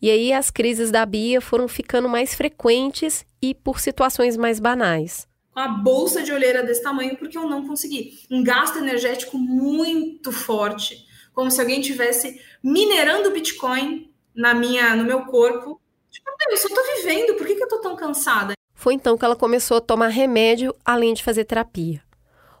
E 0.00 0.10
aí 0.10 0.32
as 0.32 0.50
crises 0.50 0.90
da 0.90 1.04
Bia 1.06 1.40
foram 1.40 1.66
ficando 1.66 2.08
mais 2.08 2.34
frequentes 2.34 3.24
e 3.40 3.54
por 3.54 3.80
situações 3.80 4.36
mais 4.36 4.60
banais 4.60 5.26
uma 5.54 5.68
bolsa 5.68 6.22
de 6.22 6.32
olheira 6.32 6.62
desse 6.62 6.82
tamanho 6.82 7.16
porque 7.16 7.38
eu 7.38 7.48
não 7.48 7.66
consegui. 7.66 8.20
Um 8.30 8.42
gasto 8.42 8.78
energético 8.78 9.38
muito 9.38 10.32
forte, 10.32 11.06
como 11.32 11.50
se 11.50 11.60
alguém 11.60 11.80
tivesse 11.80 12.40
minerando 12.62 13.30
Bitcoin 13.30 14.10
na 14.34 14.54
minha, 14.54 14.96
no 14.96 15.04
meu 15.04 15.26
corpo. 15.26 15.80
Tipo, 16.10 16.30
eu 16.48 16.56
só 16.56 16.68
tô 16.68 16.82
vivendo, 16.96 17.34
por 17.36 17.46
que, 17.46 17.54
que 17.54 17.62
eu 17.62 17.68
tô 17.68 17.80
tão 17.80 17.96
cansada? 17.96 18.54
Foi 18.74 18.94
então 18.94 19.16
que 19.16 19.24
ela 19.24 19.36
começou 19.36 19.78
a 19.78 19.80
tomar 19.80 20.08
remédio 20.08 20.74
além 20.84 21.14
de 21.14 21.22
fazer 21.22 21.44
terapia. 21.44 22.02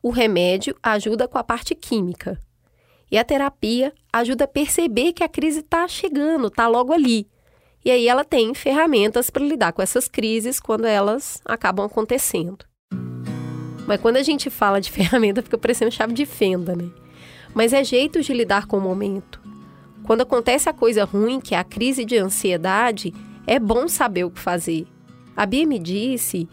O 0.02 0.10
remédio 0.10 0.76
ajuda 0.82 1.26
com 1.26 1.38
a 1.38 1.44
parte 1.44 1.74
química. 1.74 2.40
E 3.10 3.18
a 3.18 3.24
terapia 3.24 3.92
ajuda 4.12 4.44
a 4.44 4.48
perceber 4.48 5.12
que 5.12 5.22
a 5.22 5.28
crise 5.28 5.60
está 5.60 5.86
chegando, 5.86 6.48
está 6.48 6.66
logo 6.66 6.92
ali. 6.92 7.28
E 7.84 7.90
aí 7.90 8.08
ela 8.08 8.24
tem 8.24 8.54
ferramentas 8.54 9.28
para 9.28 9.44
lidar 9.44 9.72
com 9.72 9.82
essas 9.82 10.08
crises 10.08 10.58
quando 10.58 10.86
elas 10.86 11.40
acabam 11.44 11.84
acontecendo. 11.84 12.64
Mas 13.86 14.00
quando 14.00 14.16
a 14.16 14.22
gente 14.22 14.50
fala 14.50 14.80
de 14.80 14.90
ferramenta, 14.92 15.42
fica 15.42 15.58
parecendo 15.58 15.90
chave 15.90 16.12
de 16.12 16.26
fenda, 16.26 16.74
né? 16.74 16.88
Mas 17.54 17.72
é 17.72 17.84
jeito 17.84 18.20
de 18.20 18.32
lidar 18.32 18.66
com 18.66 18.78
o 18.78 18.80
momento. 18.80 19.40
Quando 20.02 20.22
acontece 20.22 20.68
a 20.68 20.72
coisa 20.72 21.04
ruim, 21.04 21.40
que 21.40 21.54
é 21.54 21.58
a 21.58 21.64
crise 21.64 22.04
de 22.04 22.18
ansiedade, 22.18 23.14
é 23.46 23.58
bom 23.58 23.88
saber 23.88 24.24
o 24.24 24.30
que 24.30 24.40
fazer. 24.40 24.86
A 25.36 25.46
Bia 25.46 25.66
me 25.66 25.78
disse 25.78 26.48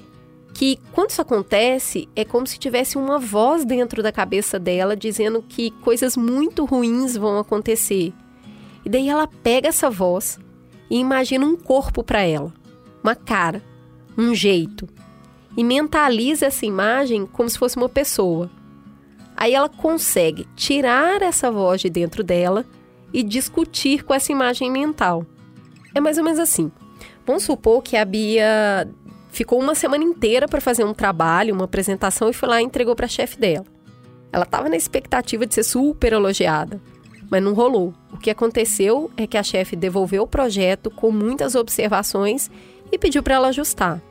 que 0.53 0.79
quando 0.91 1.09
isso 1.09 1.21
acontece, 1.21 2.07
é 2.15 2.23
como 2.23 2.45
se 2.45 2.59
tivesse 2.59 2.97
uma 2.97 3.17
voz 3.17 3.65
dentro 3.65 4.03
da 4.03 4.11
cabeça 4.11 4.59
dela 4.59 4.95
dizendo 4.95 5.43
que 5.47 5.71
coisas 5.81 6.15
muito 6.15 6.65
ruins 6.65 7.15
vão 7.15 7.39
acontecer. 7.39 8.13
E 8.85 8.89
daí 8.89 9.09
ela 9.09 9.27
pega 9.27 9.69
essa 9.69 9.89
voz 9.89 10.39
e 10.89 10.97
imagina 10.97 11.45
um 11.45 11.55
corpo 11.55 12.03
para 12.03 12.21
ela, 12.21 12.53
uma 13.03 13.15
cara, 13.15 13.63
um 14.17 14.35
jeito 14.35 14.87
e 15.55 15.63
mentaliza 15.63 16.45
essa 16.45 16.65
imagem 16.65 17.25
como 17.25 17.49
se 17.49 17.57
fosse 17.57 17.77
uma 17.77 17.89
pessoa. 17.89 18.49
Aí 19.35 19.53
ela 19.53 19.69
consegue 19.69 20.47
tirar 20.55 21.21
essa 21.21 21.51
voz 21.51 21.81
de 21.81 21.89
dentro 21.89 22.23
dela 22.23 22.65
e 23.13 23.23
discutir 23.23 24.03
com 24.03 24.13
essa 24.13 24.31
imagem 24.31 24.71
mental. 24.71 25.25
É 25.93 25.99
mais 25.99 26.17
ou 26.17 26.23
menos 26.23 26.39
assim. 26.39 26.71
Vamos 27.25 27.43
supor 27.43 27.81
que 27.81 27.97
a 27.97 28.05
Bia 28.05 28.87
ficou 29.29 29.59
uma 29.59 29.75
semana 29.75 30.03
inteira 30.03 30.47
para 30.47 30.61
fazer 30.61 30.83
um 30.83 30.93
trabalho, 30.93 31.53
uma 31.53 31.65
apresentação 31.65 32.29
e 32.29 32.33
foi 32.33 32.49
lá 32.49 32.61
e 32.61 32.65
entregou 32.65 32.95
para 32.95 33.05
a 33.05 33.09
chefe 33.09 33.39
dela. 33.39 33.65
Ela 34.31 34.43
estava 34.43 34.69
na 34.69 34.77
expectativa 34.77 35.45
de 35.45 35.53
ser 35.53 35.63
super 35.63 36.13
elogiada, 36.13 36.81
mas 37.29 37.43
não 37.43 37.53
rolou. 37.53 37.93
O 38.11 38.17
que 38.17 38.29
aconteceu 38.29 39.11
é 39.17 39.27
que 39.27 39.37
a 39.37 39.43
chefe 39.43 39.75
devolveu 39.75 40.23
o 40.23 40.27
projeto 40.27 40.89
com 40.89 41.11
muitas 41.11 41.55
observações 41.55 42.49
e 42.91 42.97
pediu 42.97 43.23
para 43.23 43.35
ela 43.35 43.47
ajustar. 43.49 44.01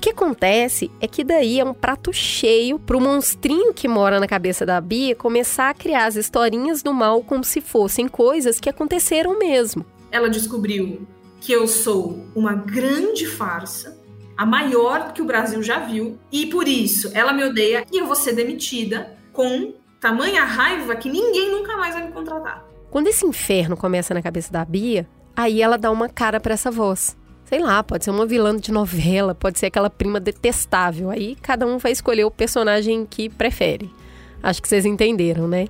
O 0.00 0.02
que 0.02 0.08
acontece 0.08 0.90
é 0.98 1.06
que 1.06 1.22
daí 1.22 1.60
é 1.60 1.64
um 1.64 1.74
prato 1.74 2.10
cheio 2.10 2.78
para 2.78 2.96
o 2.96 3.00
monstrinho 3.02 3.74
que 3.74 3.86
mora 3.86 4.18
na 4.18 4.26
cabeça 4.26 4.64
da 4.64 4.80
Bia 4.80 5.14
começar 5.14 5.68
a 5.68 5.74
criar 5.74 6.06
as 6.06 6.16
historinhas 6.16 6.82
do 6.82 6.94
mal 6.94 7.22
como 7.22 7.44
se 7.44 7.60
fossem 7.60 8.08
coisas 8.08 8.58
que 8.58 8.70
aconteceram 8.70 9.38
mesmo. 9.38 9.84
Ela 10.10 10.30
descobriu 10.30 11.06
que 11.38 11.52
eu 11.52 11.68
sou 11.68 12.24
uma 12.34 12.54
grande 12.54 13.26
farsa, 13.26 14.00
a 14.38 14.46
maior 14.46 15.12
que 15.12 15.20
o 15.20 15.26
Brasil 15.26 15.62
já 15.62 15.80
viu, 15.80 16.18
e 16.32 16.46
por 16.46 16.66
isso 16.66 17.10
ela 17.12 17.34
me 17.34 17.44
odeia 17.44 17.84
e 17.92 17.98
eu 17.98 18.06
vou 18.06 18.16
ser 18.16 18.32
demitida 18.32 19.18
com 19.34 19.74
tamanha 20.00 20.44
raiva 20.44 20.96
que 20.96 21.10
ninguém 21.10 21.50
nunca 21.50 21.76
mais 21.76 21.92
vai 21.92 22.06
me 22.06 22.12
contratar. 22.12 22.66
Quando 22.90 23.08
esse 23.08 23.26
inferno 23.26 23.76
começa 23.76 24.14
na 24.14 24.22
cabeça 24.22 24.50
da 24.50 24.64
Bia, 24.64 25.06
aí 25.36 25.60
ela 25.60 25.76
dá 25.76 25.90
uma 25.90 26.08
cara 26.08 26.40
para 26.40 26.54
essa 26.54 26.70
voz 26.70 27.19
sei 27.50 27.58
lá, 27.58 27.82
pode 27.82 28.04
ser 28.04 28.12
uma 28.12 28.26
vilã 28.26 28.56
de 28.56 28.70
novela, 28.70 29.34
pode 29.34 29.58
ser 29.58 29.66
aquela 29.66 29.90
prima 29.90 30.20
detestável. 30.20 31.10
Aí 31.10 31.36
cada 31.42 31.66
um 31.66 31.78
vai 31.78 31.90
escolher 31.90 32.24
o 32.24 32.30
personagem 32.30 33.04
que 33.04 33.28
prefere. 33.28 33.92
Acho 34.40 34.62
que 34.62 34.68
vocês 34.68 34.86
entenderam, 34.86 35.48
né? 35.48 35.66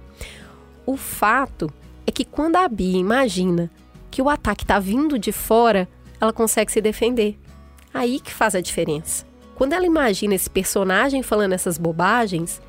O 0.85 0.95
fato 0.95 1.73
é 2.07 2.13
que 2.13 2.23
quando 2.23 2.57
a 2.57 2.69
Bia 2.69 2.99
imagina 2.99 3.71
que 4.11 4.21
o 4.21 4.29
ataque 4.29 4.63
está 4.63 4.79
vindo 4.79 5.19
de 5.19 5.33
fora, 5.33 5.89
ela 6.21 6.35
consegue 6.35 6.71
se 6.71 6.83
defender. 6.83 7.39
Aí 7.95 8.21
que 8.21 8.31
faz 8.33 8.55
a 8.55 8.61
diferença. 8.61 9.25
Quando 9.55 9.73
ela 9.73 9.87
imagina 9.87 10.35
esse 10.35 10.51
personagem 10.51 11.23
falando 11.23 11.55
essas 11.55 11.79
bobagens, 11.79 12.61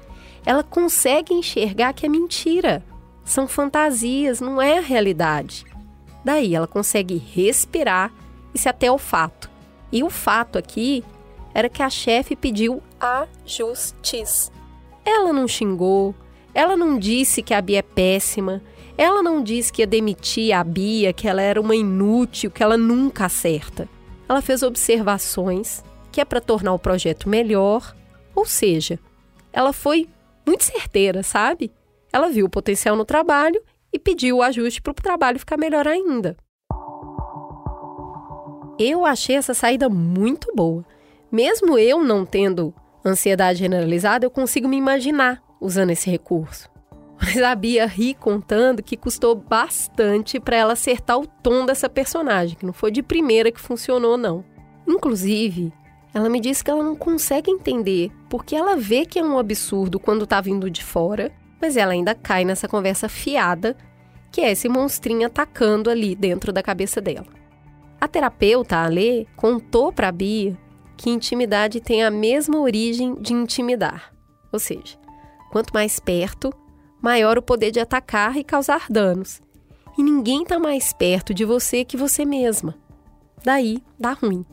ela 0.45 0.63
consegue 0.63 1.33
enxergar 1.33 1.91
que 1.91 2.05
é 2.05 2.09
mentira. 2.09 2.81
São 3.25 3.45
fantasias, 3.45 4.39
não 4.39 4.61
é 4.61 4.77
a 4.77 4.81
realidade. 4.81 5.65
Daí 6.23 6.55
ela 6.55 6.67
consegue 6.67 7.17
respirar 7.17 8.13
e 8.53 8.59
se 8.59 8.69
até 8.69 8.91
o 8.91 8.97
fato. 8.97 9.49
E 9.91 10.03
o 10.03 10.09
fato 10.09 10.57
aqui 10.57 11.03
era 11.53 11.69
que 11.69 11.83
a 11.83 11.89
chefe 11.89 12.35
pediu 12.35 12.81
ajustes. 12.99 14.51
Ela 15.03 15.33
não 15.33 15.47
xingou, 15.47 16.15
ela 16.53 16.77
não 16.77 16.97
disse 16.97 17.41
que 17.41 17.53
a 17.53 17.61
Bia 17.61 17.79
é 17.79 17.81
péssima, 17.81 18.61
ela 18.97 19.23
não 19.23 19.41
disse 19.41 19.71
que 19.71 19.81
ia 19.81 19.87
demitir 19.87 20.53
a 20.55 20.63
Bia, 20.63 21.11
que 21.11 21.27
ela 21.27 21.41
era 21.41 21.59
uma 21.59 21.75
inútil, 21.75 22.51
que 22.51 22.61
ela 22.61 22.77
nunca 22.77 23.25
acerta. 23.25 23.89
Ela 24.27 24.41
fez 24.41 24.63
observações 24.63 25.83
que 26.11 26.21
é 26.21 26.25
para 26.25 26.41
tornar 26.41 26.73
o 26.73 26.79
projeto 26.79 27.29
melhor, 27.29 27.95
ou 28.35 28.45
seja, 28.45 28.99
ela 29.53 29.71
foi 29.71 30.09
muito 30.45 30.63
certeira, 30.63 31.23
sabe? 31.23 31.71
Ela 32.11 32.29
viu 32.29 32.45
o 32.45 32.49
potencial 32.49 32.95
no 32.95 33.05
trabalho 33.05 33.61
e 33.93 33.97
pediu 33.97 34.37
o 34.37 34.41
ajuste 34.41 34.81
para 34.81 34.91
o 34.91 34.95
trabalho 34.95 35.39
ficar 35.39 35.57
melhor 35.57 35.87
ainda. 35.87 36.35
Eu 38.83 39.05
achei 39.05 39.35
essa 39.35 39.53
saída 39.53 39.87
muito 39.87 40.51
boa. 40.55 40.83
Mesmo 41.31 41.77
eu 41.77 42.03
não 42.03 42.25
tendo 42.25 42.73
ansiedade 43.05 43.59
generalizada, 43.59 44.25
eu 44.25 44.31
consigo 44.31 44.67
me 44.67 44.75
imaginar 44.75 45.39
usando 45.61 45.91
esse 45.91 46.09
recurso. 46.09 46.67
Mas 47.21 47.37
a 47.37 47.53
Bia 47.53 47.85
ri 47.85 48.15
contando 48.15 48.81
que 48.81 48.97
custou 48.97 49.35
bastante 49.35 50.39
para 50.39 50.57
ela 50.57 50.73
acertar 50.73 51.19
o 51.19 51.27
tom 51.27 51.63
dessa 51.63 51.87
personagem, 51.87 52.57
que 52.57 52.65
não 52.65 52.73
foi 52.73 52.89
de 52.89 53.03
primeira 53.03 53.51
que 53.51 53.61
funcionou, 53.61 54.17
não. 54.17 54.43
Inclusive, 54.87 55.71
ela 56.11 56.27
me 56.27 56.39
disse 56.39 56.63
que 56.63 56.71
ela 56.71 56.83
não 56.83 56.95
consegue 56.95 57.51
entender 57.51 58.11
porque 58.31 58.55
ela 58.55 58.75
vê 58.75 59.05
que 59.05 59.19
é 59.19 59.23
um 59.23 59.37
absurdo 59.37 59.99
quando 59.99 60.25
tá 60.25 60.41
vindo 60.41 60.71
de 60.71 60.83
fora, 60.83 61.31
mas 61.61 61.77
ela 61.77 61.93
ainda 61.93 62.15
cai 62.15 62.43
nessa 62.43 62.67
conversa 62.67 63.07
fiada, 63.07 63.77
que 64.31 64.41
é 64.41 64.51
esse 64.51 64.67
monstrinho 64.67 65.27
atacando 65.27 65.87
ali 65.87 66.15
dentro 66.15 66.51
da 66.51 66.63
cabeça 66.63 66.99
dela. 66.99 67.40
A 68.01 68.07
terapeuta, 68.07 68.77
a 68.77 68.87
Lê, 68.87 69.27
contou 69.35 69.93
para 69.93 70.11
Bia 70.11 70.57
que 70.97 71.11
intimidade 71.11 71.79
tem 71.79 72.03
a 72.03 72.09
mesma 72.09 72.59
origem 72.59 73.13
de 73.13 73.31
intimidar. 73.31 74.11
Ou 74.51 74.57
seja, 74.57 74.97
quanto 75.51 75.71
mais 75.71 75.99
perto, 75.99 76.51
maior 76.99 77.37
o 77.37 77.43
poder 77.43 77.69
de 77.69 77.79
atacar 77.79 78.37
e 78.37 78.43
causar 78.43 78.87
danos. 78.89 79.39
E 79.95 80.01
ninguém 80.03 80.41
está 80.41 80.57
mais 80.57 80.91
perto 80.93 81.31
de 81.31 81.45
você 81.45 81.85
que 81.85 81.95
você 81.95 82.25
mesma. 82.25 82.75
Daí 83.43 83.83
dá 83.99 84.13
ruim. 84.13 84.43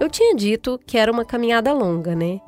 Eu 0.00 0.08
tinha 0.08 0.34
dito 0.34 0.80
que 0.86 0.96
era 0.96 1.12
uma 1.12 1.24
caminhada 1.24 1.70
longa, 1.74 2.14
né? 2.14 2.40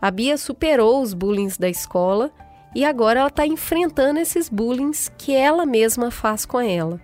A 0.00 0.10
Bia 0.10 0.36
superou 0.36 1.00
os 1.00 1.14
bullying 1.14 1.48
da 1.58 1.68
escola 1.68 2.32
e 2.74 2.84
agora 2.84 3.20
ela 3.20 3.28
está 3.28 3.46
enfrentando 3.46 4.20
esses 4.20 4.48
bullying 4.48 4.92
que 5.16 5.34
ela 5.34 5.64
mesma 5.64 6.10
faz 6.10 6.44
com 6.44 6.60
ela. 6.60 7.00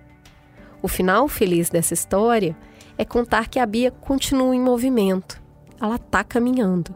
O 0.82 0.88
final 0.88 1.28
feliz 1.28 1.70
dessa 1.70 1.94
história 1.94 2.56
é 2.98 3.04
contar 3.04 3.48
que 3.48 3.58
a 3.58 3.66
Bia 3.66 3.90
continua 3.90 4.54
em 4.54 4.60
movimento. 4.60 5.42
Ela 5.80 5.96
está 5.96 6.22
caminhando. 6.22 6.94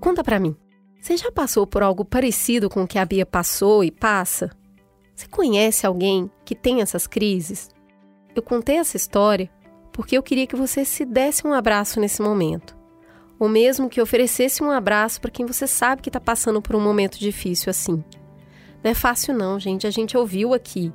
Conta 0.00 0.22
para 0.22 0.38
mim. 0.38 0.56
Você 1.00 1.16
já 1.16 1.30
passou 1.30 1.66
por 1.66 1.82
algo 1.82 2.04
parecido 2.04 2.70
com 2.70 2.82
o 2.82 2.86
que 2.86 2.98
a 2.98 3.04
Bia 3.04 3.26
passou 3.26 3.84
e 3.84 3.90
passa? 3.90 4.50
Você 5.14 5.26
conhece 5.28 5.86
alguém 5.86 6.30
que 6.44 6.54
tem 6.54 6.80
essas 6.80 7.06
crises? 7.06 7.75
Eu 8.36 8.42
contei 8.42 8.76
essa 8.76 8.98
história 8.98 9.48
porque 9.90 10.18
eu 10.18 10.22
queria 10.22 10.46
que 10.46 10.54
você 10.54 10.84
se 10.84 11.06
desse 11.06 11.46
um 11.46 11.54
abraço 11.54 11.98
nesse 11.98 12.20
momento. 12.20 12.76
Ou 13.38 13.48
mesmo 13.48 13.88
que 13.88 13.98
oferecesse 13.98 14.62
um 14.62 14.70
abraço 14.70 15.22
para 15.22 15.30
quem 15.30 15.46
você 15.46 15.66
sabe 15.66 16.02
que 16.02 16.10
está 16.10 16.20
passando 16.20 16.60
por 16.60 16.76
um 16.76 16.80
momento 16.80 17.18
difícil 17.18 17.70
assim. 17.70 18.04
Não 18.84 18.90
é 18.90 18.94
fácil, 18.94 19.32
não, 19.32 19.58
gente. 19.58 19.86
A 19.86 19.90
gente 19.90 20.14
ouviu 20.14 20.52
aqui. 20.52 20.92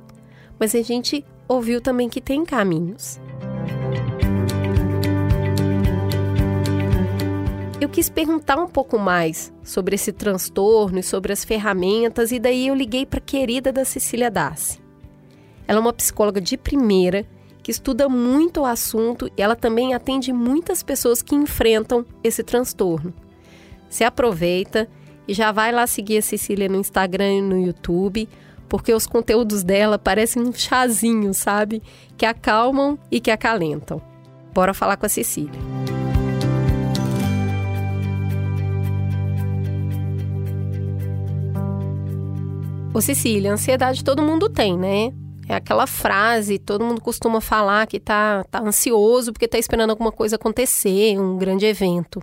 Mas 0.56 0.72
a 0.76 0.82
gente 0.82 1.24
ouviu 1.48 1.80
também 1.80 2.08
que 2.08 2.20
tem 2.20 2.44
caminhos. 2.44 3.20
eu 7.80 7.88
quis 7.88 8.08
perguntar 8.08 8.56
um 8.58 8.68
pouco 8.68 8.96
mais 8.96 9.52
sobre 9.64 9.96
esse 9.96 10.12
transtorno 10.12 11.00
e 11.00 11.02
sobre 11.02 11.32
as 11.32 11.44
ferramentas, 11.44 12.30
e 12.30 12.38
daí 12.38 12.68
eu 12.68 12.76
liguei 12.76 13.04
para 13.04 13.18
a 13.18 13.20
querida 13.20 13.72
da 13.72 13.84
Cecília 13.84 14.30
Dassi. 14.30 14.80
Ela 15.66 15.78
é 15.78 15.80
uma 15.80 15.92
psicóloga 15.92 16.40
de 16.40 16.56
primeira 16.56 17.26
que 17.62 17.70
estuda 17.70 18.08
muito 18.08 18.60
o 18.60 18.64
assunto 18.64 19.30
e 19.36 19.42
ela 19.42 19.54
também 19.54 19.94
atende 19.94 20.32
muitas 20.32 20.82
pessoas 20.82 21.22
que 21.22 21.34
enfrentam 21.34 22.04
esse 22.22 22.42
transtorno. 22.42 23.14
Se 23.88 24.04
aproveita 24.04 24.88
e 25.28 25.34
já 25.34 25.52
vai 25.52 25.70
lá 25.70 25.86
seguir 25.86 26.18
a 26.18 26.22
Cecília 26.22 26.68
no 26.68 26.76
Instagram 26.76 27.34
e 27.34 27.42
no 27.42 27.58
YouTube, 27.58 28.28
porque 28.68 28.92
os 28.92 29.06
conteúdos 29.06 29.62
dela 29.62 29.98
parecem 29.98 30.42
um 30.42 30.52
chazinho, 30.52 31.32
sabe? 31.32 31.82
Que 32.16 32.26
acalmam 32.26 32.98
e 33.10 33.20
que 33.20 33.30
acalentam. 33.30 34.02
Bora 34.52 34.74
falar 34.74 34.96
com 34.96 35.06
a 35.06 35.08
Cecília. 35.08 35.60
Ô 42.94 43.00
Cecília, 43.00 43.52
ansiedade 43.52 44.04
todo 44.04 44.22
mundo 44.22 44.50
tem, 44.50 44.76
né? 44.76 45.12
É 45.48 45.54
aquela 45.54 45.86
frase, 45.86 46.58
todo 46.58 46.84
mundo 46.84 47.00
costuma 47.00 47.40
falar 47.40 47.86
que 47.86 47.98
tá, 47.98 48.44
tá 48.50 48.60
ansioso 48.60 49.32
porque 49.32 49.48
tá 49.48 49.58
esperando 49.58 49.90
alguma 49.90 50.12
coisa 50.12 50.36
acontecer, 50.36 51.18
um 51.18 51.36
grande 51.36 51.66
evento. 51.66 52.22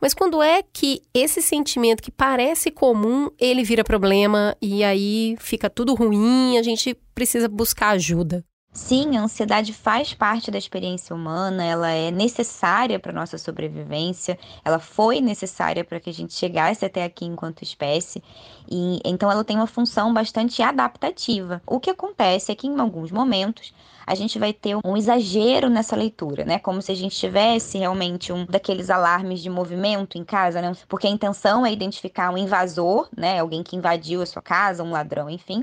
Mas 0.00 0.14
quando 0.14 0.42
é 0.42 0.62
que 0.62 1.02
esse 1.14 1.40
sentimento 1.40 2.02
que 2.02 2.10
parece 2.10 2.70
comum, 2.70 3.30
ele 3.38 3.64
vira 3.64 3.82
problema 3.82 4.56
e 4.60 4.84
aí 4.84 5.36
fica 5.40 5.70
tudo 5.70 5.94
ruim, 5.94 6.58
a 6.58 6.62
gente 6.62 6.94
precisa 7.14 7.48
buscar 7.48 7.90
ajuda? 7.90 8.44
Sim, 8.78 9.16
a 9.16 9.22
ansiedade 9.22 9.72
faz 9.72 10.12
parte 10.12 10.50
da 10.50 10.58
experiência 10.58 11.16
humana, 11.16 11.64
ela 11.64 11.90
é 11.90 12.10
necessária 12.10 12.98
para 12.98 13.10
nossa 13.10 13.38
sobrevivência, 13.38 14.38
ela 14.62 14.78
foi 14.78 15.18
necessária 15.22 15.82
para 15.82 15.98
que 15.98 16.10
a 16.10 16.12
gente 16.12 16.34
chegasse 16.34 16.84
até 16.84 17.02
aqui 17.02 17.24
enquanto 17.24 17.62
espécie, 17.62 18.22
e 18.70 19.00
então 19.02 19.30
ela 19.32 19.42
tem 19.42 19.56
uma 19.56 19.66
função 19.66 20.12
bastante 20.12 20.62
adaptativa. 20.62 21.62
O 21.66 21.80
que 21.80 21.88
acontece 21.88 22.52
é 22.52 22.54
que 22.54 22.66
em 22.66 22.78
alguns 22.78 23.10
momentos 23.10 23.72
a 24.06 24.14
gente 24.14 24.38
vai 24.38 24.52
ter 24.52 24.76
um 24.84 24.94
exagero 24.94 25.70
nessa 25.70 25.96
leitura, 25.96 26.44
né? 26.44 26.58
Como 26.58 26.82
se 26.82 26.92
a 26.92 26.94
gente 26.94 27.16
tivesse 27.16 27.78
realmente 27.78 28.30
um 28.30 28.44
daqueles 28.44 28.90
alarmes 28.90 29.40
de 29.40 29.48
movimento 29.48 30.18
em 30.18 30.22
casa, 30.22 30.60
né? 30.60 30.72
Porque 30.86 31.06
a 31.06 31.10
intenção 31.10 31.64
é 31.64 31.72
identificar 31.72 32.30
um 32.30 32.36
invasor, 32.36 33.08
né? 33.16 33.40
Alguém 33.40 33.62
que 33.62 33.74
invadiu 33.74 34.20
a 34.22 34.26
sua 34.26 34.42
casa, 34.42 34.84
um 34.84 34.90
ladrão, 34.92 35.30
enfim. 35.30 35.62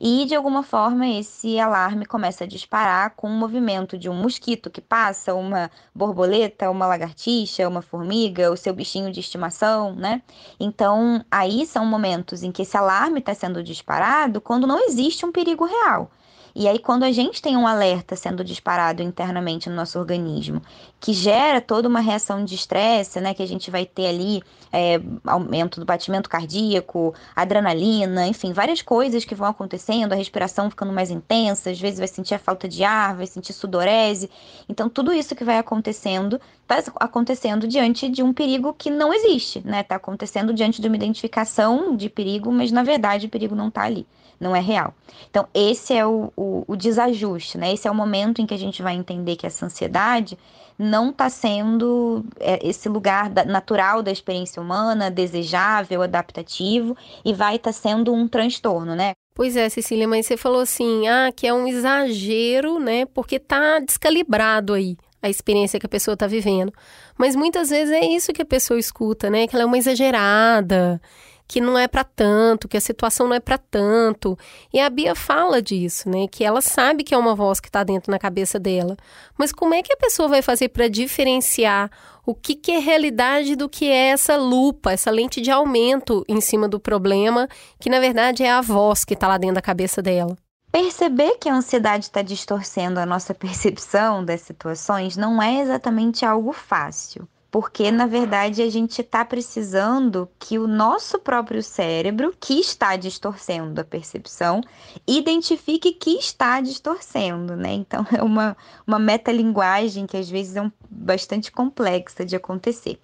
E 0.00 0.24
de 0.26 0.34
alguma 0.34 0.62
forma 0.62 1.06
esse 1.08 1.58
alarme 1.58 2.06
começa 2.06 2.44
a 2.44 2.46
disparar 2.46 3.14
com 3.16 3.28
o 3.28 3.30
movimento 3.30 3.98
de 3.98 4.08
um 4.08 4.14
mosquito 4.14 4.70
que 4.70 4.80
passa, 4.80 5.34
uma 5.34 5.70
borboleta, 5.94 6.70
uma 6.70 6.86
lagartixa, 6.86 7.68
uma 7.68 7.82
formiga, 7.82 8.50
o 8.50 8.56
seu 8.56 8.74
bichinho 8.74 9.10
de 9.12 9.20
estimação, 9.20 9.94
né? 9.94 10.22
Então, 10.60 11.24
aí 11.30 11.66
são 11.66 11.84
momentos 11.86 12.42
em 12.42 12.52
que 12.52 12.62
esse 12.62 12.76
alarme 12.76 13.20
está 13.20 13.34
sendo 13.34 13.62
disparado 13.62 14.40
quando 14.40 14.66
não 14.66 14.78
existe 14.86 15.24
um 15.24 15.32
perigo 15.32 15.64
real. 15.64 16.10
E 16.58 16.66
aí, 16.66 16.78
quando 16.78 17.02
a 17.02 17.12
gente 17.12 17.42
tem 17.42 17.54
um 17.54 17.66
alerta 17.66 18.16
sendo 18.16 18.42
disparado 18.42 19.02
internamente 19.02 19.68
no 19.68 19.76
nosso 19.76 19.98
organismo, 19.98 20.62
que 20.98 21.12
gera 21.12 21.60
toda 21.60 21.86
uma 21.86 22.00
reação 22.00 22.42
de 22.46 22.54
estresse, 22.54 23.20
né? 23.20 23.34
Que 23.34 23.42
a 23.42 23.46
gente 23.46 23.70
vai 23.70 23.84
ter 23.84 24.06
ali 24.06 24.42
é, 24.72 24.98
aumento 25.26 25.78
do 25.78 25.84
batimento 25.84 26.30
cardíaco, 26.30 27.14
adrenalina, 27.34 28.26
enfim, 28.26 28.54
várias 28.54 28.80
coisas 28.80 29.22
que 29.22 29.34
vão 29.34 29.48
acontecendo, 29.48 30.14
a 30.14 30.16
respiração 30.16 30.70
ficando 30.70 30.94
mais 30.94 31.10
intensa, 31.10 31.68
às 31.68 31.78
vezes 31.78 31.98
vai 31.98 32.08
sentir 32.08 32.32
a 32.32 32.38
falta 32.38 32.66
de 32.66 32.82
ar, 32.82 33.14
vai 33.16 33.26
sentir 33.26 33.52
sudorese. 33.52 34.30
Então, 34.66 34.88
tudo 34.88 35.12
isso 35.12 35.34
que 35.34 35.44
vai 35.44 35.58
acontecendo, 35.58 36.40
está 36.62 36.90
acontecendo 36.98 37.68
diante 37.68 38.08
de 38.08 38.22
um 38.22 38.32
perigo 38.32 38.72
que 38.72 38.88
não 38.88 39.12
existe, 39.12 39.60
né? 39.62 39.82
Está 39.82 39.96
acontecendo 39.96 40.54
diante 40.54 40.80
de 40.80 40.88
uma 40.88 40.96
identificação 40.96 41.94
de 41.94 42.08
perigo, 42.08 42.50
mas 42.50 42.72
na 42.72 42.82
verdade 42.82 43.26
o 43.26 43.28
perigo 43.28 43.54
não 43.54 43.68
está 43.68 43.82
ali 43.82 44.06
não 44.38 44.54
é 44.54 44.60
real. 44.60 44.94
Então, 45.30 45.46
esse 45.54 45.94
é 45.94 46.06
o, 46.06 46.32
o, 46.36 46.64
o, 46.66 46.76
desajuste, 46.76 47.58
né? 47.58 47.72
Esse 47.72 47.88
é 47.88 47.90
o 47.90 47.94
momento 47.94 48.40
em 48.40 48.46
que 48.46 48.54
a 48.54 48.58
gente 48.58 48.82
vai 48.82 48.94
entender 48.94 49.36
que 49.36 49.46
essa 49.46 49.66
ansiedade 49.66 50.38
não 50.78 51.10
está 51.10 51.30
sendo 51.30 52.24
é, 52.38 52.66
esse 52.66 52.88
lugar 52.88 53.30
natural 53.46 54.02
da 54.02 54.12
experiência 54.12 54.60
humana, 54.60 55.10
desejável, 55.10 56.02
adaptativo, 56.02 56.96
e 57.24 57.32
vai 57.32 57.56
estar 57.56 57.72
tá 57.72 57.72
sendo 57.72 58.12
um 58.12 58.28
transtorno, 58.28 58.94
né? 58.94 59.12
Pois 59.34 59.56
é, 59.56 59.68
Cecília, 59.68 60.08
mas 60.08 60.26
você 60.26 60.36
falou 60.36 60.60
assim, 60.60 61.06
ah, 61.08 61.30
que 61.34 61.46
é 61.46 61.52
um 61.52 61.66
exagero, 61.66 62.78
né? 62.78 63.04
Porque 63.06 63.38
tá 63.38 63.78
descalibrado 63.80 64.72
aí 64.72 64.96
a 65.22 65.28
experiência 65.28 65.78
que 65.78 65.86
a 65.86 65.88
pessoa 65.88 66.14
está 66.14 66.26
vivendo. 66.26 66.72
Mas 67.18 67.36
muitas 67.36 67.70
vezes 67.70 67.92
é 67.92 68.04
isso 68.04 68.32
que 68.32 68.42
a 68.42 68.46
pessoa 68.46 68.78
escuta, 68.78 69.28
né? 69.28 69.46
Que 69.46 69.54
ela 69.54 69.64
é 69.64 69.66
uma 69.66 69.78
exagerada, 69.78 71.00
que 71.48 71.60
não 71.60 71.78
é 71.78 71.86
para 71.86 72.04
tanto, 72.04 72.68
que 72.68 72.76
a 72.76 72.80
situação 72.80 73.28
não 73.28 73.34
é 73.34 73.40
para 73.40 73.58
tanto. 73.58 74.36
E 74.72 74.80
a 74.80 74.90
Bia 74.90 75.14
fala 75.14 75.62
disso, 75.62 76.08
né? 76.08 76.26
Que 76.30 76.44
ela 76.44 76.60
sabe 76.60 77.04
que 77.04 77.14
é 77.14 77.18
uma 77.18 77.34
voz 77.34 77.60
que 77.60 77.68
está 77.68 77.84
dentro 77.84 78.10
na 78.10 78.18
cabeça 78.18 78.58
dela. 78.58 78.96
Mas 79.38 79.52
como 79.52 79.74
é 79.74 79.82
que 79.82 79.92
a 79.92 79.96
pessoa 79.96 80.28
vai 80.28 80.42
fazer 80.42 80.68
para 80.68 80.88
diferenciar 80.88 81.90
o 82.24 82.34
que, 82.34 82.56
que 82.56 82.72
é 82.72 82.78
realidade 82.78 83.54
do 83.54 83.68
que 83.68 83.86
é 83.86 84.08
essa 84.08 84.36
lupa, 84.36 84.92
essa 84.92 85.10
lente 85.10 85.40
de 85.40 85.50
aumento 85.50 86.24
em 86.28 86.40
cima 86.40 86.68
do 86.68 86.80
problema, 86.80 87.48
que 87.78 87.88
na 87.88 88.00
verdade 88.00 88.42
é 88.42 88.50
a 88.50 88.60
voz 88.60 89.04
que 89.04 89.14
está 89.14 89.28
lá 89.28 89.38
dentro 89.38 89.54
da 89.54 89.62
cabeça 89.62 90.02
dela? 90.02 90.36
Perceber 90.72 91.38
que 91.38 91.48
a 91.48 91.54
ansiedade 91.54 92.06
está 92.06 92.22
distorcendo 92.22 92.98
a 92.98 93.06
nossa 93.06 93.32
percepção 93.34 94.24
das 94.24 94.40
situações 94.40 95.16
não 95.16 95.40
é 95.40 95.60
exatamente 95.60 96.24
algo 96.24 96.52
fácil 96.52 97.28
porque 97.56 97.90
na 97.90 98.04
verdade 98.04 98.60
a 98.60 98.68
gente 98.68 99.00
está 99.00 99.24
precisando 99.24 100.28
que 100.38 100.58
o 100.58 100.66
nosso 100.66 101.18
próprio 101.18 101.62
cérebro, 101.62 102.34
que 102.38 102.60
está 102.60 102.96
distorcendo 102.96 103.80
a 103.80 103.84
percepção, 103.84 104.60
identifique 105.08 105.92
que 105.92 106.18
está 106.18 106.60
distorcendo, 106.60 107.56
né? 107.56 107.72
Então 107.72 108.06
é 108.14 108.22
uma, 108.22 108.54
uma 108.86 108.98
metalinguagem 108.98 110.06
que 110.06 110.18
às 110.18 110.28
vezes 110.28 110.54
é 110.54 110.60
um, 110.60 110.70
bastante 110.90 111.50
complexa 111.50 112.26
de 112.26 112.36
acontecer. 112.36 113.00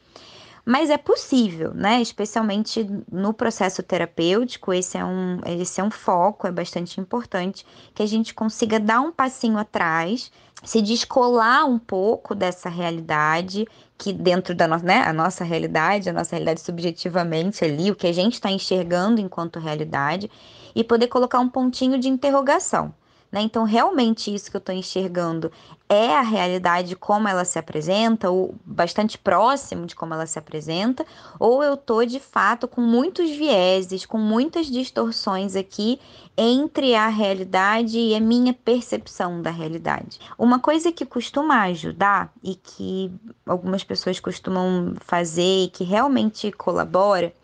Mas 0.64 0.90
é 0.90 0.96
possível, 0.96 1.74
né? 1.74 2.00
Especialmente 2.00 2.88
no 3.10 3.34
processo 3.34 3.82
terapêutico, 3.82 4.72
esse 4.72 4.96
é 4.96 5.04
um, 5.04 5.40
esse 5.44 5.80
é 5.80 5.84
um 5.84 5.90
foco, 5.90 6.46
é 6.46 6.52
bastante 6.52 7.00
importante 7.00 7.66
que 7.94 8.02
a 8.02 8.06
gente 8.06 8.32
consiga 8.32 8.78
dar 8.78 9.00
um 9.00 9.10
passinho 9.10 9.58
atrás, 9.58 10.30
se 10.62 10.80
descolar 10.80 11.66
um 11.66 11.78
pouco 11.78 12.34
dessa 12.34 12.68
realidade 12.68 13.66
que 13.98 14.12
dentro 14.12 14.54
da 14.54 14.66
nossa, 14.68 14.84
né, 14.84 15.02
a 15.02 15.12
nossa 15.12 15.44
realidade, 15.44 16.08
a 16.08 16.12
nossa 16.12 16.30
realidade 16.36 16.60
subjetivamente 16.60 17.64
ali, 17.64 17.90
o 17.90 17.96
que 17.96 18.06
a 18.06 18.12
gente 18.12 18.34
está 18.34 18.50
enxergando 18.50 19.20
enquanto 19.20 19.58
realidade, 19.58 20.30
e 20.74 20.82
poder 20.84 21.08
colocar 21.08 21.38
um 21.40 21.48
pontinho 21.48 21.98
de 21.98 22.08
interrogação. 22.08 22.94
Né? 23.32 23.40
Então, 23.40 23.64
realmente, 23.64 24.32
isso 24.32 24.50
que 24.50 24.56
eu 24.56 24.60
estou 24.60 24.74
enxergando 24.74 25.50
é 25.88 26.14
a 26.14 26.20
realidade 26.20 26.94
como 26.94 27.26
ela 27.26 27.46
se 27.46 27.58
apresenta, 27.58 28.30
ou 28.30 28.54
bastante 28.64 29.16
próximo 29.16 29.86
de 29.86 29.96
como 29.96 30.12
ela 30.12 30.26
se 30.26 30.38
apresenta, 30.38 31.04
ou 31.40 31.62
eu 31.62 31.74
estou 31.74 32.04
de 32.04 32.20
fato 32.20 32.68
com 32.68 32.82
muitos 32.82 33.30
vieses, 33.30 34.04
com 34.04 34.18
muitas 34.18 34.66
distorções 34.66 35.56
aqui 35.56 35.98
entre 36.36 36.94
a 36.94 37.08
realidade 37.08 37.98
e 37.98 38.14
a 38.14 38.20
minha 38.20 38.52
percepção 38.52 39.40
da 39.40 39.50
realidade. 39.50 40.18
Uma 40.38 40.58
coisa 40.58 40.92
que 40.92 41.06
costuma 41.06 41.62
ajudar 41.64 42.30
e 42.42 42.54
que 42.54 43.10
algumas 43.46 43.82
pessoas 43.82 44.20
costumam 44.20 44.94
fazer 45.00 45.64
e 45.64 45.68
que 45.68 45.84
realmente 45.84 46.52
colabora 46.52 47.34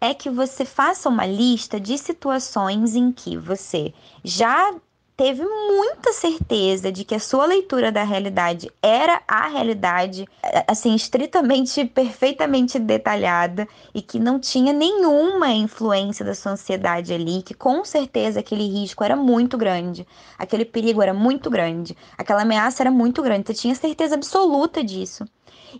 é 0.00 0.14
que 0.14 0.30
você 0.30 0.64
faça 0.64 1.08
uma 1.08 1.26
lista 1.26 1.80
de 1.80 1.98
situações 1.98 2.94
em 2.94 3.10
que 3.10 3.36
você 3.36 3.92
já 4.22 4.72
teve 5.18 5.42
muita 5.44 6.12
certeza 6.12 6.92
de 6.92 7.02
que 7.02 7.12
a 7.12 7.18
sua 7.18 7.44
leitura 7.44 7.90
da 7.90 8.04
realidade 8.04 8.70
era 8.80 9.20
a 9.26 9.48
realidade, 9.48 10.28
assim, 10.68 10.94
estritamente, 10.94 11.84
perfeitamente 11.86 12.78
detalhada 12.78 13.66
e 13.92 14.00
que 14.00 14.20
não 14.20 14.38
tinha 14.38 14.72
nenhuma 14.72 15.50
influência 15.50 16.24
da 16.24 16.36
sua 16.36 16.52
ansiedade 16.52 17.12
ali, 17.12 17.42
que 17.42 17.52
com 17.52 17.84
certeza 17.84 18.38
aquele 18.38 18.68
risco 18.68 19.02
era 19.02 19.16
muito 19.16 19.58
grande, 19.58 20.06
aquele 20.38 20.64
perigo 20.64 21.02
era 21.02 21.12
muito 21.12 21.50
grande, 21.50 21.96
aquela 22.16 22.42
ameaça 22.42 22.84
era 22.84 22.90
muito 22.90 23.20
grande, 23.20 23.48
você 23.48 23.54
tinha 23.54 23.74
certeza 23.74 24.14
absoluta 24.14 24.84
disso. 24.84 25.24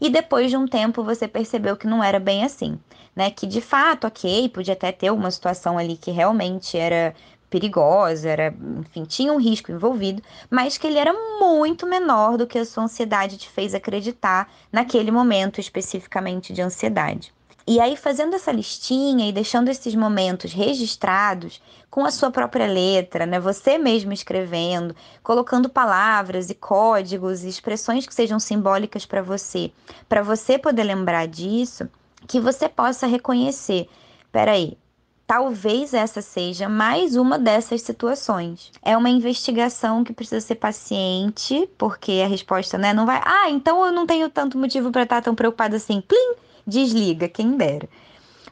E 0.00 0.10
depois 0.10 0.50
de 0.50 0.56
um 0.56 0.66
tempo 0.66 1.04
você 1.04 1.28
percebeu 1.28 1.76
que 1.76 1.86
não 1.86 2.02
era 2.02 2.18
bem 2.18 2.44
assim, 2.44 2.76
né? 3.14 3.30
Que 3.30 3.46
de 3.46 3.60
fato, 3.60 4.06
ok, 4.06 4.48
podia 4.48 4.74
até 4.74 4.90
ter 4.90 5.12
uma 5.12 5.30
situação 5.30 5.78
ali 5.78 5.96
que 5.96 6.10
realmente 6.10 6.76
era 6.76 7.14
perigosa, 7.50 8.28
era, 8.28 8.54
enfim, 8.78 9.04
tinha 9.04 9.32
um 9.32 9.40
risco 9.40 9.72
envolvido, 9.72 10.22
mas 10.50 10.76
que 10.76 10.86
ele 10.86 10.98
era 10.98 11.12
muito 11.12 11.86
menor 11.86 12.36
do 12.36 12.46
que 12.46 12.58
a 12.58 12.64
sua 12.64 12.84
ansiedade 12.84 13.38
te 13.38 13.48
fez 13.48 13.74
acreditar 13.74 14.50
naquele 14.70 15.10
momento 15.10 15.60
especificamente 15.60 16.52
de 16.52 16.62
ansiedade. 16.62 17.32
E 17.70 17.80
aí, 17.80 17.96
fazendo 17.96 18.34
essa 18.34 18.50
listinha 18.50 19.28
e 19.28 19.32
deixando 19.32 19.68
esses 19.68 19.94
momentos 19.94 20.54
registrados 20.54 21.60
com 21.90 22.02
a 22.02 22.10
sua 22.10 22.30
própria 22.30 22.66
letra, 22.66 23.26
né? 23.26 23.38
Você 23.38 23.76
mesmo 23.76 24.10
escrevendo, 24.10 24.96
colocando 25.22 25.68
palavras 25.68 26.48
e 26.48 26.54
códigos 26.54 27.44
e 27.44 27.48
expressões 27.48 28.06
que 28.06 28.14
sejam 28.14 28.40
simbólicas 28.40 29.04
para 29.04 29.20
você, 29.20 29.70
para 30.08 30.22
você 30.22 30.58
poder 30.58 30.82
lembrar 30.82 31.28
disso, 31.28 31.86
que 32.26 32.40
você 32.40 32.70
possa 32.70 33.06
reconhecer. 33.06 33.86
Peraí, 34.32 34.78
Talvez 35.28 35.92
essa 35.92 36.22
seja 36.22 36.70
mais 36.70 37.14
uma 37.14 37.38
dessas 37.38 37.82
situações. 37.82 38.72
É 38.82 38.96
uma 38.96 39.10
investigação 39.10 40.02
que 40.02 40.10
precisa 40.10 40.40
ser 40.40 40.54
paciente, 40.54 41.68
porque 41.76 42.22
a 42.24 42.26
resposta 42.26 42.78
né, 42.78 42.94
não 42.94 43.04
vai. 43.04 43.20
Ah, 43.22 43.50
então 43.50 43.84
eu 43.84 43.92
não 43.92 44.06
tenho 44.06 44.30
tanto 44.30 44.56
motivo 44.56 44.90
para 44.90 45.02
estar 45.02 45.20
tão 45.20 45.34
preocupada 45.34 45.76
assim. 45.76 46.00
Plim! 46.00 46.36
Desliga, 46.66 47.28
quem 47.28 47.58
dera. 47.58 47.86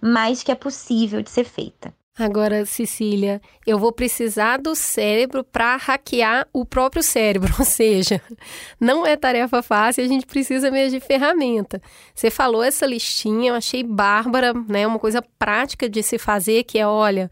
Mas 0.03 0.43
que 0.43 0.53
é 0.53 0.55
possível 0.55 1.23
de 1.23 1.31
ser 1.31 1.45
feita. 1.45 1.95
Agora, 2.19 2.65
Cecília, 2.65 3.43
eu 3.67 3.79
vou 3.79 3.93
precisar 3.93 4.57
do 4.57 4.75
cérebro 4.75 5.45
para 5.45 5.77
hackear 5.77 6.49
o 6.51 6.65
próprio 6.65 7.03
cérebro, 7.03 7.53
ou 7.59 7.65
seja, 7.65 8.23
não 8.81 9.05
é 9.05 9.17
tarefa 9.17 9.61
fácil, 9.61 10.03
a 10.03 10.09
gente 10.09 10.25
precisa 10.25 10.71
mesmo 10.71 10.99
de 10.99 11.07
ferramenta. 11.07 11.81
Você 12.15 12.31
falou 12.31 12.63
essa 12.63 12.87
listinha, 12.87 13.51
eu 13.51 13.55
achei 13.55 13.83
bárbara, 13.83 14.55
né? 14.67 14.87
Uma 14.87 14.99
coisa 14.99 15.23
prática 15.39 15.91
de 15.91 16.03
se 16.03 16.17
fazer, 16.17 16.65
que 16.65 16.79
é, 16.79 16.87
olha, 16.87 17.31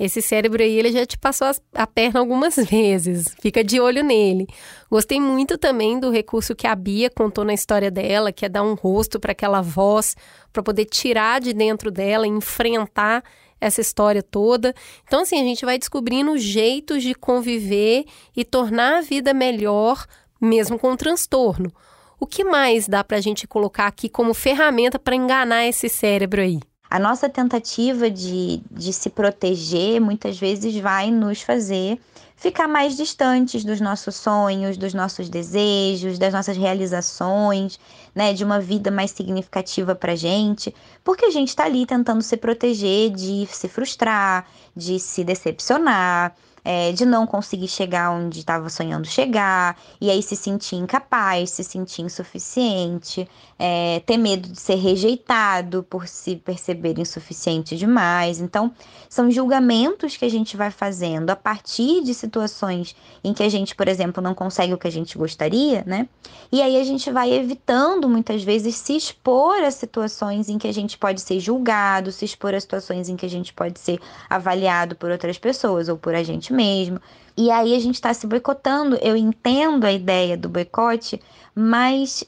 esse 0.00 0.20
cérebro 0.20 0.60
aí, 0.60 0.76
ele 0.76 0.90
já 0.90 1.06
te 1.06 1.16
passou 1.16 1.46
a 1.72 1.86
perna 1.86 2.18
algumas 2.18 2.56
vezes, 2.68 3.32
fica 3.40 3.62
de 3.62 3.78
olho 3.78 4.02
nele. 4.02 4.48
Gostei 4.90 5.20
muito 5.20 5.56
também 5.56 6.00
do 6.00 6.10
recurso 6.10 6.56
que 6.56 6.66
a 6.66 6.74
Bia 6.74 7.08
contou 7.08 7.44
na 7.44 7.54
história 7.54 7.88
dela, 7.88 8.32
que 8.32 8.44
é 8.44 8.48
dar 8.48 8.64
um 8.64 8.74
rosto 8.74 9.20
para 9.20 9.30
aquela 9.30 9.62
voz, 9.62 10.16
para 10.52 10.62
poder 10.62 10.86
tirar 10.86 11.40
de 11.40 11.52
dentro 11.52 11.92
dela, 11.92 12.26
enfrentar 12.26 13.22
essa 13.60 13.80
história 13.80 14.22
toda. 14.22 14.74
Então, 15.04 15.20
assim, 15.20 15.40
a 15.40 15.44
gente 15.44 15.64
vai 15.64 15.78
descobrindo 15.78 16.36
jeitos 16.38 17.02
de 17.02 17.14
conviver 17.14 18.04
e 18.36 18.44
tornar 18.44 18.98
a 18.98 19.00
vida 19.00 19.32
melhor, 19.32 20.06
mesmo 20.40 20.78
com 20.78 20.92
o 20.92 20.96
transtorno. 20.96 21.72
O 22.18 22.26
que 22.26 22.44
mais 22.44 22.88
dá 22.88 23.02
para 23.02 23.18
a 23.18 23.20
gente 23.20 23.46
colocar 23.46 23.86
aqui 23.86 24.08
como 24.08 24.34
ferramenta 24.34 24.98
para 24.98 25.16
enganar 25.16 25.66
esse 25.66 25.88
cérebro 25.88 26.40
aí? 26.40 26.60
A 26.94 26.98
nossa 27.00 27.28
tentativa 27.28 28.08
de, 28.08 28.62
de 28.70 28.92
se 28.92 29.10
proteger 29.10 30.00
muitas 30.00 30.38
vezes 30.38 30.76
vai 30.76 31.10
nos 31.10 31.42
fazer 31.42 31.98
ficar 32.36 32.68
mais 32.68 32.96
distantes 32.96 33.64
dos 33.64 33.80
nossos 33.80 34.14
sonhos, 34.14 34.76
dos 34.76 34.94
nossos 34.94 35.28
desejos, 35.28 36.20
das 36.20 36.32
nossas 36.32 36.56
realizações, 36.56 37.80
né, 38.14 38.32
de 38.32 38.44
uma 38.44 38.60
vida 38.60 38.92
mais 38.92 39.10
significativa 39.10 39.92
para 39.96 40.14
gente, 40.14 40.72
porque 41.02 41.24
a 41.24 41.30
gente 41.30 41.48
está 41.48 41.64
ali 41.64 41.84
tentando 41.84 42.22
se 42.22 42.36
proteger 42.36 43.10
de 43.10 43.44
se 43.50 43.66
frustrar, 43.66 44.46
de 44.76 45.00
se 45.00 45.24
decepcionar, 45.24 46.32
é, 46.64 46.92
de 46.92 47.04
não 47.04 47.26
conseguir 47.26 47.68
chegar 47.68 48.10
onde 48.10 48.38
estava 48.38 48.70
sonhando 48.70 49.06
chegar, 49.06 49.76
e 50.00 50.10
aí 50.10 50.22
se 50.22 50.34
sentir 50.34 50.76
incapaz, 50.76 51.50
se 51.50 51.62
sentir 51.62 52.02
insuficiente, 52.02 53.28
é, 53.58 54.00
ter 54.00 54.16
medo 54.16 54.48
de 54.48 54.58
ser 54.58 54.76
rejeitado 54.76 55.82
por 55.82 56.08
se 56.08 56.36
perceber 56.36 56.98
insuficiente 56.98 57.76
demais. 57.76 58.40
Então, 58.40 58.72
são 59.08 59.30
julgamentos 59.30 60.16
que 60.16 60.24
a 60.24 60.30
gente 60.30 60.56
vai 60.56 60.70
fazendo 60.70 61.30
a 61.30 61.36
partir 61.36 62.02
de 62.02 62.14
situações 62.14 62.96
em 63.22 63.34
que 63.34 63.42
a 63.42 63.48
gente, 63.48 63.74
por 63.74 63.86
exemplo, 63.86 64.22
não 64.22 64.34
consegue 64.34 64.72
o 64.72 64.78
que 64.78 64.88
a 64.88 64.92
gente 64.92 65.18
gostaria, 65.18 65.84
né? 65.86 66.08
E 66.50 66.62
aí 66.62 66.80
a 66.80 66.84
gente 66.84 67.10
vai 67.10 67.32
evitando 67.32 68.08
muitas 68.08 68.42
vezes 68.42 68.76
se 68.76 68.96
expor 68.96 69.62
a 69.62 69.70
situações 69.70 70.48
em 70.48 70.56
que 70.56 70.66
a 70.66 70.72
gente 70.72 70.96
pode 70.96 71.20
ser 71.20 71.38
julgado, 71.40 72.10
se 72.10 72.24
expor 72.24 72.54
a 72.54 72.60
situações 72.60 73.08
em 73.08 73.16
que 73.16 73.26
a 73.26 73.30
gente 73.30 73.52
pode 73.52 73.78
ser 73.78 74.00
avaliado 74.30 74.96
por 74.96 75.10
outras 75.10 75.38
pessoas 75.38 75.88
ou 75.88 75.98
por 75.98 76.14
a 76.14 76.22
gente 76.22 76.52
mesmo. 76.54 77.00
E 77.36 77.50
aí 77.50 77.74
a 77.74 77.80
gente 77.80 77.96
está 77.96 78.14
se 78.14 78.26
boicotando. 78.26 78.96
Eu 79.02 79.16
entendo 79.16 79.84
a 79.84 79.92
ideia 79.92 80.36
do 80.36 80.48
boicote, 80.48 81.20
mas 81.54 82.24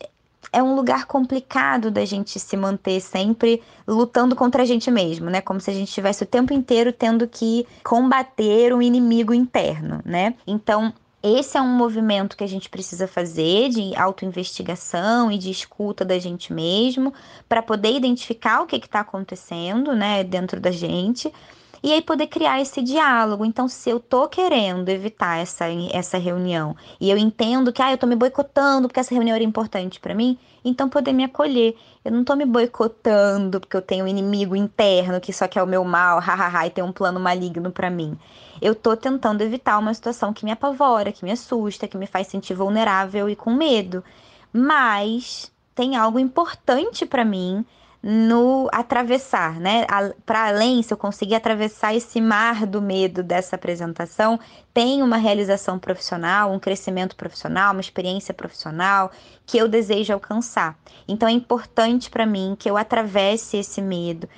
é 0.53 0.62
um 0.62 0.75
lugar 0.75 1.07
complicado 1.07 1.91
da 1.91 2.05
gente 2.05 2.39
se 2.39 2.57
manter 2.57 3.01
sempre 3.01 3.62
lutando 3.87 4.35
contra 4.35 4.62
a 4.62 4.67
gente 4.67 4.91
mesmo, 4.91 5.29
né? 5.31 5.41
Como 5.41 5.61
se 5.61 5.71
a 5.71 5.75
gente 5.75 5.89
estivesse 5.89 6.23
o 6.23 6.27
tempo 6.27 6.53
inteiro 6.53 6.93
tendo 6.93 7.29
que 7.29 7.67
combater 7.85 8.73
um 8.73 8.83
inimigo 8.83 9.35
interno, 9.35 10.01
né? 10.05 10.35
Então, 10.47 10.93
esse 11.23 11.57
é 11.59 11.61
um 11.61 11.77
movimento 11.77 12.37
que 12.37 12.45
a 12.45 12.47
gente 12.47 12.69
precisa 12.69 13.09
fazer 13.09 13.69
de 13.69 13.97
autoinvestigação 13.97 15.31
e 15.31 15.39
de 15.39 15.51
escuta 15.51 16.05
da 16.05 16.19
gente 16.19 16.53
mesmo, 16.53 17.12
para 17.49 17.62
poder 17.62 17.93
identificar 17.97 18.62
o 18.62 18.67
que 18.67 18.77
está 18.77 19.01
acontecendo, 19.01 19.95
né, 19.95 20.23
dentro 20.23 20.61
da 20.61 20.71
gente 20.71 21.33
e 21.83 21.93
aí 21.93 22.03
poder 22.03 22.27
criar 22.27 22.61
esse 22.61 22.83
diálogo. 22.83 23.45
Então, 23.45 23.69
se 23.69 23.91
eu 23.91 24.01
tô 24.01 24.29
querendo 24.29 24.89
evitar 24.89 25.39
essa, 25.39 25.67
essa 25.93 26.19
reunião 26.19 26.77
e 27.01 27.11
eu 27.11 27.17
entendo 27.17 27.73
que 27.73 27.83
ah, 27.83 27.93
eu 27.93 27.99
tô 27.99 28.07
me 28.07 28.17
boicotando 28.17 28.89
porque 28.89 29.01
essa 29.01 29.15
reunião 29.15 29.35
era 29.35 29.45
importante 29.45 30.01
para 30.01 30.15
mim, 30.15 30.39
então 30.65 30.89
poder 30.89 31.12
me 31.12 31.25
acolher. 31.25 31.77
Eu 32.05 32.12
não 32.12 32.25
tô 32.25 32.35
me 32.37 32.45
boicotando 32.45 33.61
porque 33.61 33.77
eu 33.77 33.83
tenho 33.83 34.05
um 34.05 34.09
inimigo 34.09 34.55
interno 34.55 35.21
que 35.21 35.33
só 35.33 35.47
quer 35.49 35.62
o 35.62 35.67
meu 35.67 35.85
mal, 35.85 36.19
hahaha, 36.21 36.67
e 36.67 36.71
tem 36.71 36.85
um 36.85 36.93
plano 36.93 37.21
maligno 37.21 37.71
para 37.71 37.91
mim. 37.91 38.19
Eu 38.61 38.75
tô 38.75 38.97
tentando 38.97 39.43
evitar 39.43 39.79
uma 39.79 39.93
situação 39.93 40.33
que 40.33 40.45
me 40.45 40.51
apavora, 40.51 41.12
que 41.12 41.25
me 41.25 41.31
assusta, 41.31 41.87
que 41.87 41.97
me 41.97 42.07
faz 42.07 42.27
sentir 42.29 42.55
vulnerável 42.55 43.29
e 43.29 43.37
com 43.37 43.53
medo. 43.53 44.03
Mas 44.53 45.53
tem 45.75 45.95
algo 45.95 46.19
importante 46.19 47.05
para 47.05 47.25
mim 47.25 47.65
no 48.03 48.69
atravessar, 48.73 49.59
né? 49.59 49.87
Para 50.25 50.49
além, 50.49 50.83
se 50.83 50.93
eu 50.93 50.97
conseguir 50.97 51.35
atravessar 51.35 51.95
esse 51.95 52.21
mar 52.21 52.67
do 52.67 52.81
medo 52.81 53.23
dessa 53.23 53.57
apresentação, 53.57 54.39
tem 54.73 55.03
uma 55.03 55.17
realização 55.17 55.79
profissional, 55.79 56.53
um 56.53 56.59
crescimento 56.59 57.17
profissional, 57.17 57.73
uma 57.73 57.81
experiência 57.81 58.33
profissional 58.33 59.11
que 59.45 59.59
eu 59.59 59.67
desejo 59.67 60.13
alcançar. 60.13 60.79
Então 61.09 61.29
é 61.29 61.33
importante 61.33 62.11
para 62.11 62.27
mim 62.27 62.57
que 62.59 62.71
eu 62.71 62.77
atravesse 62.77 63.57
esse 63.57 63.83
medo, 63.83 64.29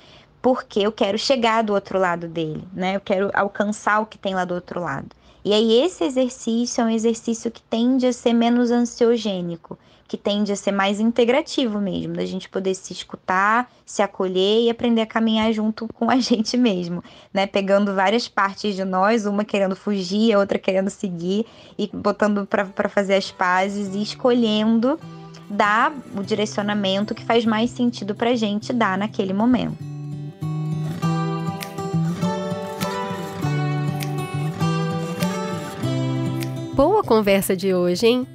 porque 0.41 0.79
eu 0.79 0.91
quero 0.91 1.17
chegar 1.17 1.63
do 1.63 1.73
outro 1.73 1.99
lado 1.99 2.27
dele, 2.27 2.67
né? 2.73 2.95
Eu 2.95 3.01
quero 3.01 3.29
alcançar 3.33 3.99
o 3.99 4.05
que 4.05 4.17
tem 4.17 4.33
lá 4.33 4.45
do 4.45 4.55
outro 4.55 4.79
lado. 4.79 5.09
E 5.43 5.53
aí 5.53 5.73
esse 5.81 6.03
exercício 6.03 6.81
é 6.81 6.85
um 6.85 6.89
exercício 6.89 7.49
que 7.51 7.61
tende 7.61 8.05
a 8.07 8.13
ser 8.13 8.33
menos 8.33 8.71
ansiogênico, 8.71 9.77
que 10.09 10.17
tende 10.17 10.51
a 10.51 10.55
ser 10.55 10.71
mais 10.71 10.99
integrativo 10.99 11.79
mesmo, 11.79 12.15
da 12.15 12.25
gente 12.25 12.49
poder 12.49 12.73
se 12.73 12.91
escutar, 12.91 13.71
se 13.85 14.01
acolher 14.01 14.63
e 14.63 14.69
aprender 14.69 15.01
a 15.01 15.05
caminhar 15.05 15.53
junto 15.53 15.87
com 15.93 16.09
a 16.09 16.17
gente 16.19 16.57
mesmo, 16.57 17.03
né? 17.31 17.45
Pegando 17.45 17.93
várias 17.93 18.27
partes 18.27 18.75
de 18.75 18.83
nós, 18.83 19.27
uma 19.27 19.45
querendo 19.45 19.75
fugir, 19.75 20.33
a 20.33 20.39
outra 20.39 20.57
querendo 20.57 20.89
seguir 20.89 21.45
e 21.77 21.87
botando 21.93 22.47
para 22.47 22.89
fazer 22.89 23.13
as 23.13 23.29
pazes 23.29 23.93
e 23.93 24.01
escolhendo 24.01 24.99
dar 25.47 25.93
o 26.17 26.23
direcionamento 26.23 27.13
que 27.13 27.23
faz 27.23 27.45
mais 27.45 27.69
sentido 27.69 28.15
para 28.15 28.31
a 28.31 28.35
gente 28.35 28.73
dar 28.73 28.97
naquele 28.97 29.31
momento. 29.31 29.77
Boa 36.73 37.03
conversa 37.03 37.55
de 37.55 37.75
hoje, 37.75 38.07
hein? 38.07 38.27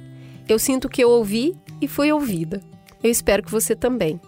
Eu 0.47 0.59
sinto 0.59 0.87
que 0.87 1.03
eu 1.03 1.09
ouvi 1.09 1.57
e 1.81 1.87
fui 1.87 2.11
ouvida. 2.11 2.61
Eu 3.03 3.09
espero 3.09 3.43
que 3.43 3.51
você 3.51 3.75
também. 3.75 4.19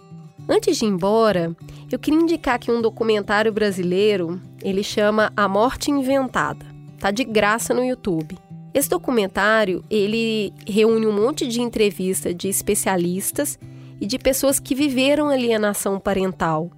Antes 0.47 0.77
de 0.77 0.85
ir 0.85 0.87
embora, 0.87 1.55
eu 1.91 1.99
queria 1.99 2.19
indicar 2.19 2.55
aqui 2.55 2.71
um 2.71 2.81
documentário 2.81 3.51
brasileiro, 3.51 4.41
ele 4.61 4.83
chama 4.83 5.31
A 5.35 5.47
Morte 5.47 5.91
Inventada. 5.91 6.65
Tá 6.99 7.11
de 7.11 7.23
graça 7.23 7.73
no 7.73 7.83
YouTube. 7.83 8.37
Esse 8.73 8.89
documentário, 8.89 9.83
ele 9.89 10.53
reúne 10.67 11.05
um 11.05 11.11
monte 11.11 11.47
de 11.47 11.61
entrevistas 11.61 12.35
de 12.35 12.47
especialistas 12.47 13.57
e 13.99 14.05
de 14.05 14.19
pessoas 14.19 14.59
que 14.59 14.75
viveram 14.75 15.29
alienação 15.29 15.99
parental. 15.99 16.69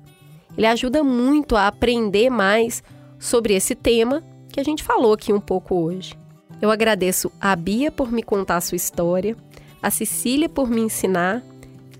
Ele 0.57 0.65
ajuda 0.65 1.03
muito 1.03 1.55
a 1.55 1.67
aprender 1.67 2.29
mais 2.29 2.81
sobre 3.19 3.53
esse 3.53 3.75
tema 3.75 4.23
que 4.51 4.59
a 4.59 4.63
gente 4.63 4.83
falou 4.83 5.13
aqui 5.13 5.31
um 5.31 5.39
pouco 5.39 5.75
hoje. 5.75 6.17
Eu 6.61 6.71
agradeço 6.71 7.31
a 7.39 7.55
Bia 7.55 7.91
por 7.91 8.11
me 8.11 8.23
contar 8.23 8.57
a 8.57 8.61
sua 8.61 8.75
história, 8.75 9.35
a 9.81 9.89
Cecília 9.91 10.49
por 10.49 10.69
me 10.69 10.81
ensinar 10.81 11.41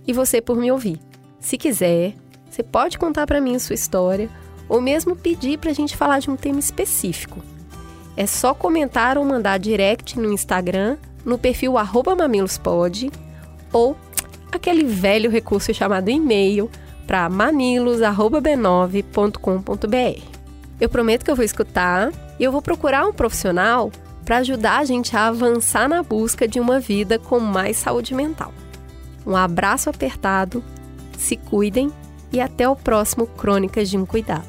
e 0.05 0.11
você 0.13 0.41
por 0.41 0.57
me 0.57 0.69
ouvir. 0.71 0.99
Se 1.39 1.57
quiser, 1.57 2.15
você 2.49 2.63
pode 2.63 2.97
contar 2.97 3.27
para 3.27 3.39
mim 3.39 3.57
sua 3.59 3.75
história 3.75 4.29
ou 4.67 4.81
mesmo 4.81 5.15
pedir 5.15 5.57
para 5.57 5.71
a 5.71 5.73
gente 5.73 5.95
falar 5.95 6.19
de 6.19 6.29
um 6.29 6.35
tema 6.35 6.59
específico. 6.59 7.41
É 8.17 8.25
só 8.25 8.53
comentar 8.53 9.17
ou 9.17 9.23
mandar 9.23 9.57
direct 9.57 10.19
no 10.19 10.29
Instagram, 10.31 10.97
no 11.23 11.37
perfil 11.37 11.75
mamilospod 12.17 13.09
ou 13.71 13.95
aquele 14.51 14.83
velho 14.83 15.29
recurso 15.29 15.73
chamado 15.73 16.09
e-mail 16.09 16.69
para 17.07 17.29
mamilos@b9.com.br. 17.29 20.21
Eu 20.79 20.89
prometo 20.89 21.25
que 21.25 21.31
eu 21.31 21.35
vou 21.35 21.45
escutar 21.45 22.11
e 22.39 22.43
eu 22.43 22.51
vou 22.51 22.61
procurar 22.61 23.07
um 23.07 23.13
profissional 23.13 23.91
para 24.29 24.37
ajudar 24.37 24.77
a 24.77 24.85
gente 24.85 25.17
a 25.17 25.25
avançar 25.25 25.89
na 25.89 26.03
busca 26.03 26.47
de 26.47 26.59
uma 26.59 26.79
vida 26.79 27.17
com 27.17 27.39
mais 27.39 27.77
saúde 27.77 28.13
mental. 28.13 28.53
Um 29.25 29.35
abraço 29.35 29.89
apertado, 29.89 30.63
se 31.17 31.35
cuidem 31.35 31.91
e 32.31 32.39
até 32.39 32.69
o 32.69 32.75
próximo 32.75 33.25
Crônicas 33.25 33.89
de 33.89 33.97
um 33.97 34.05
Cuidado. 34.05 34.47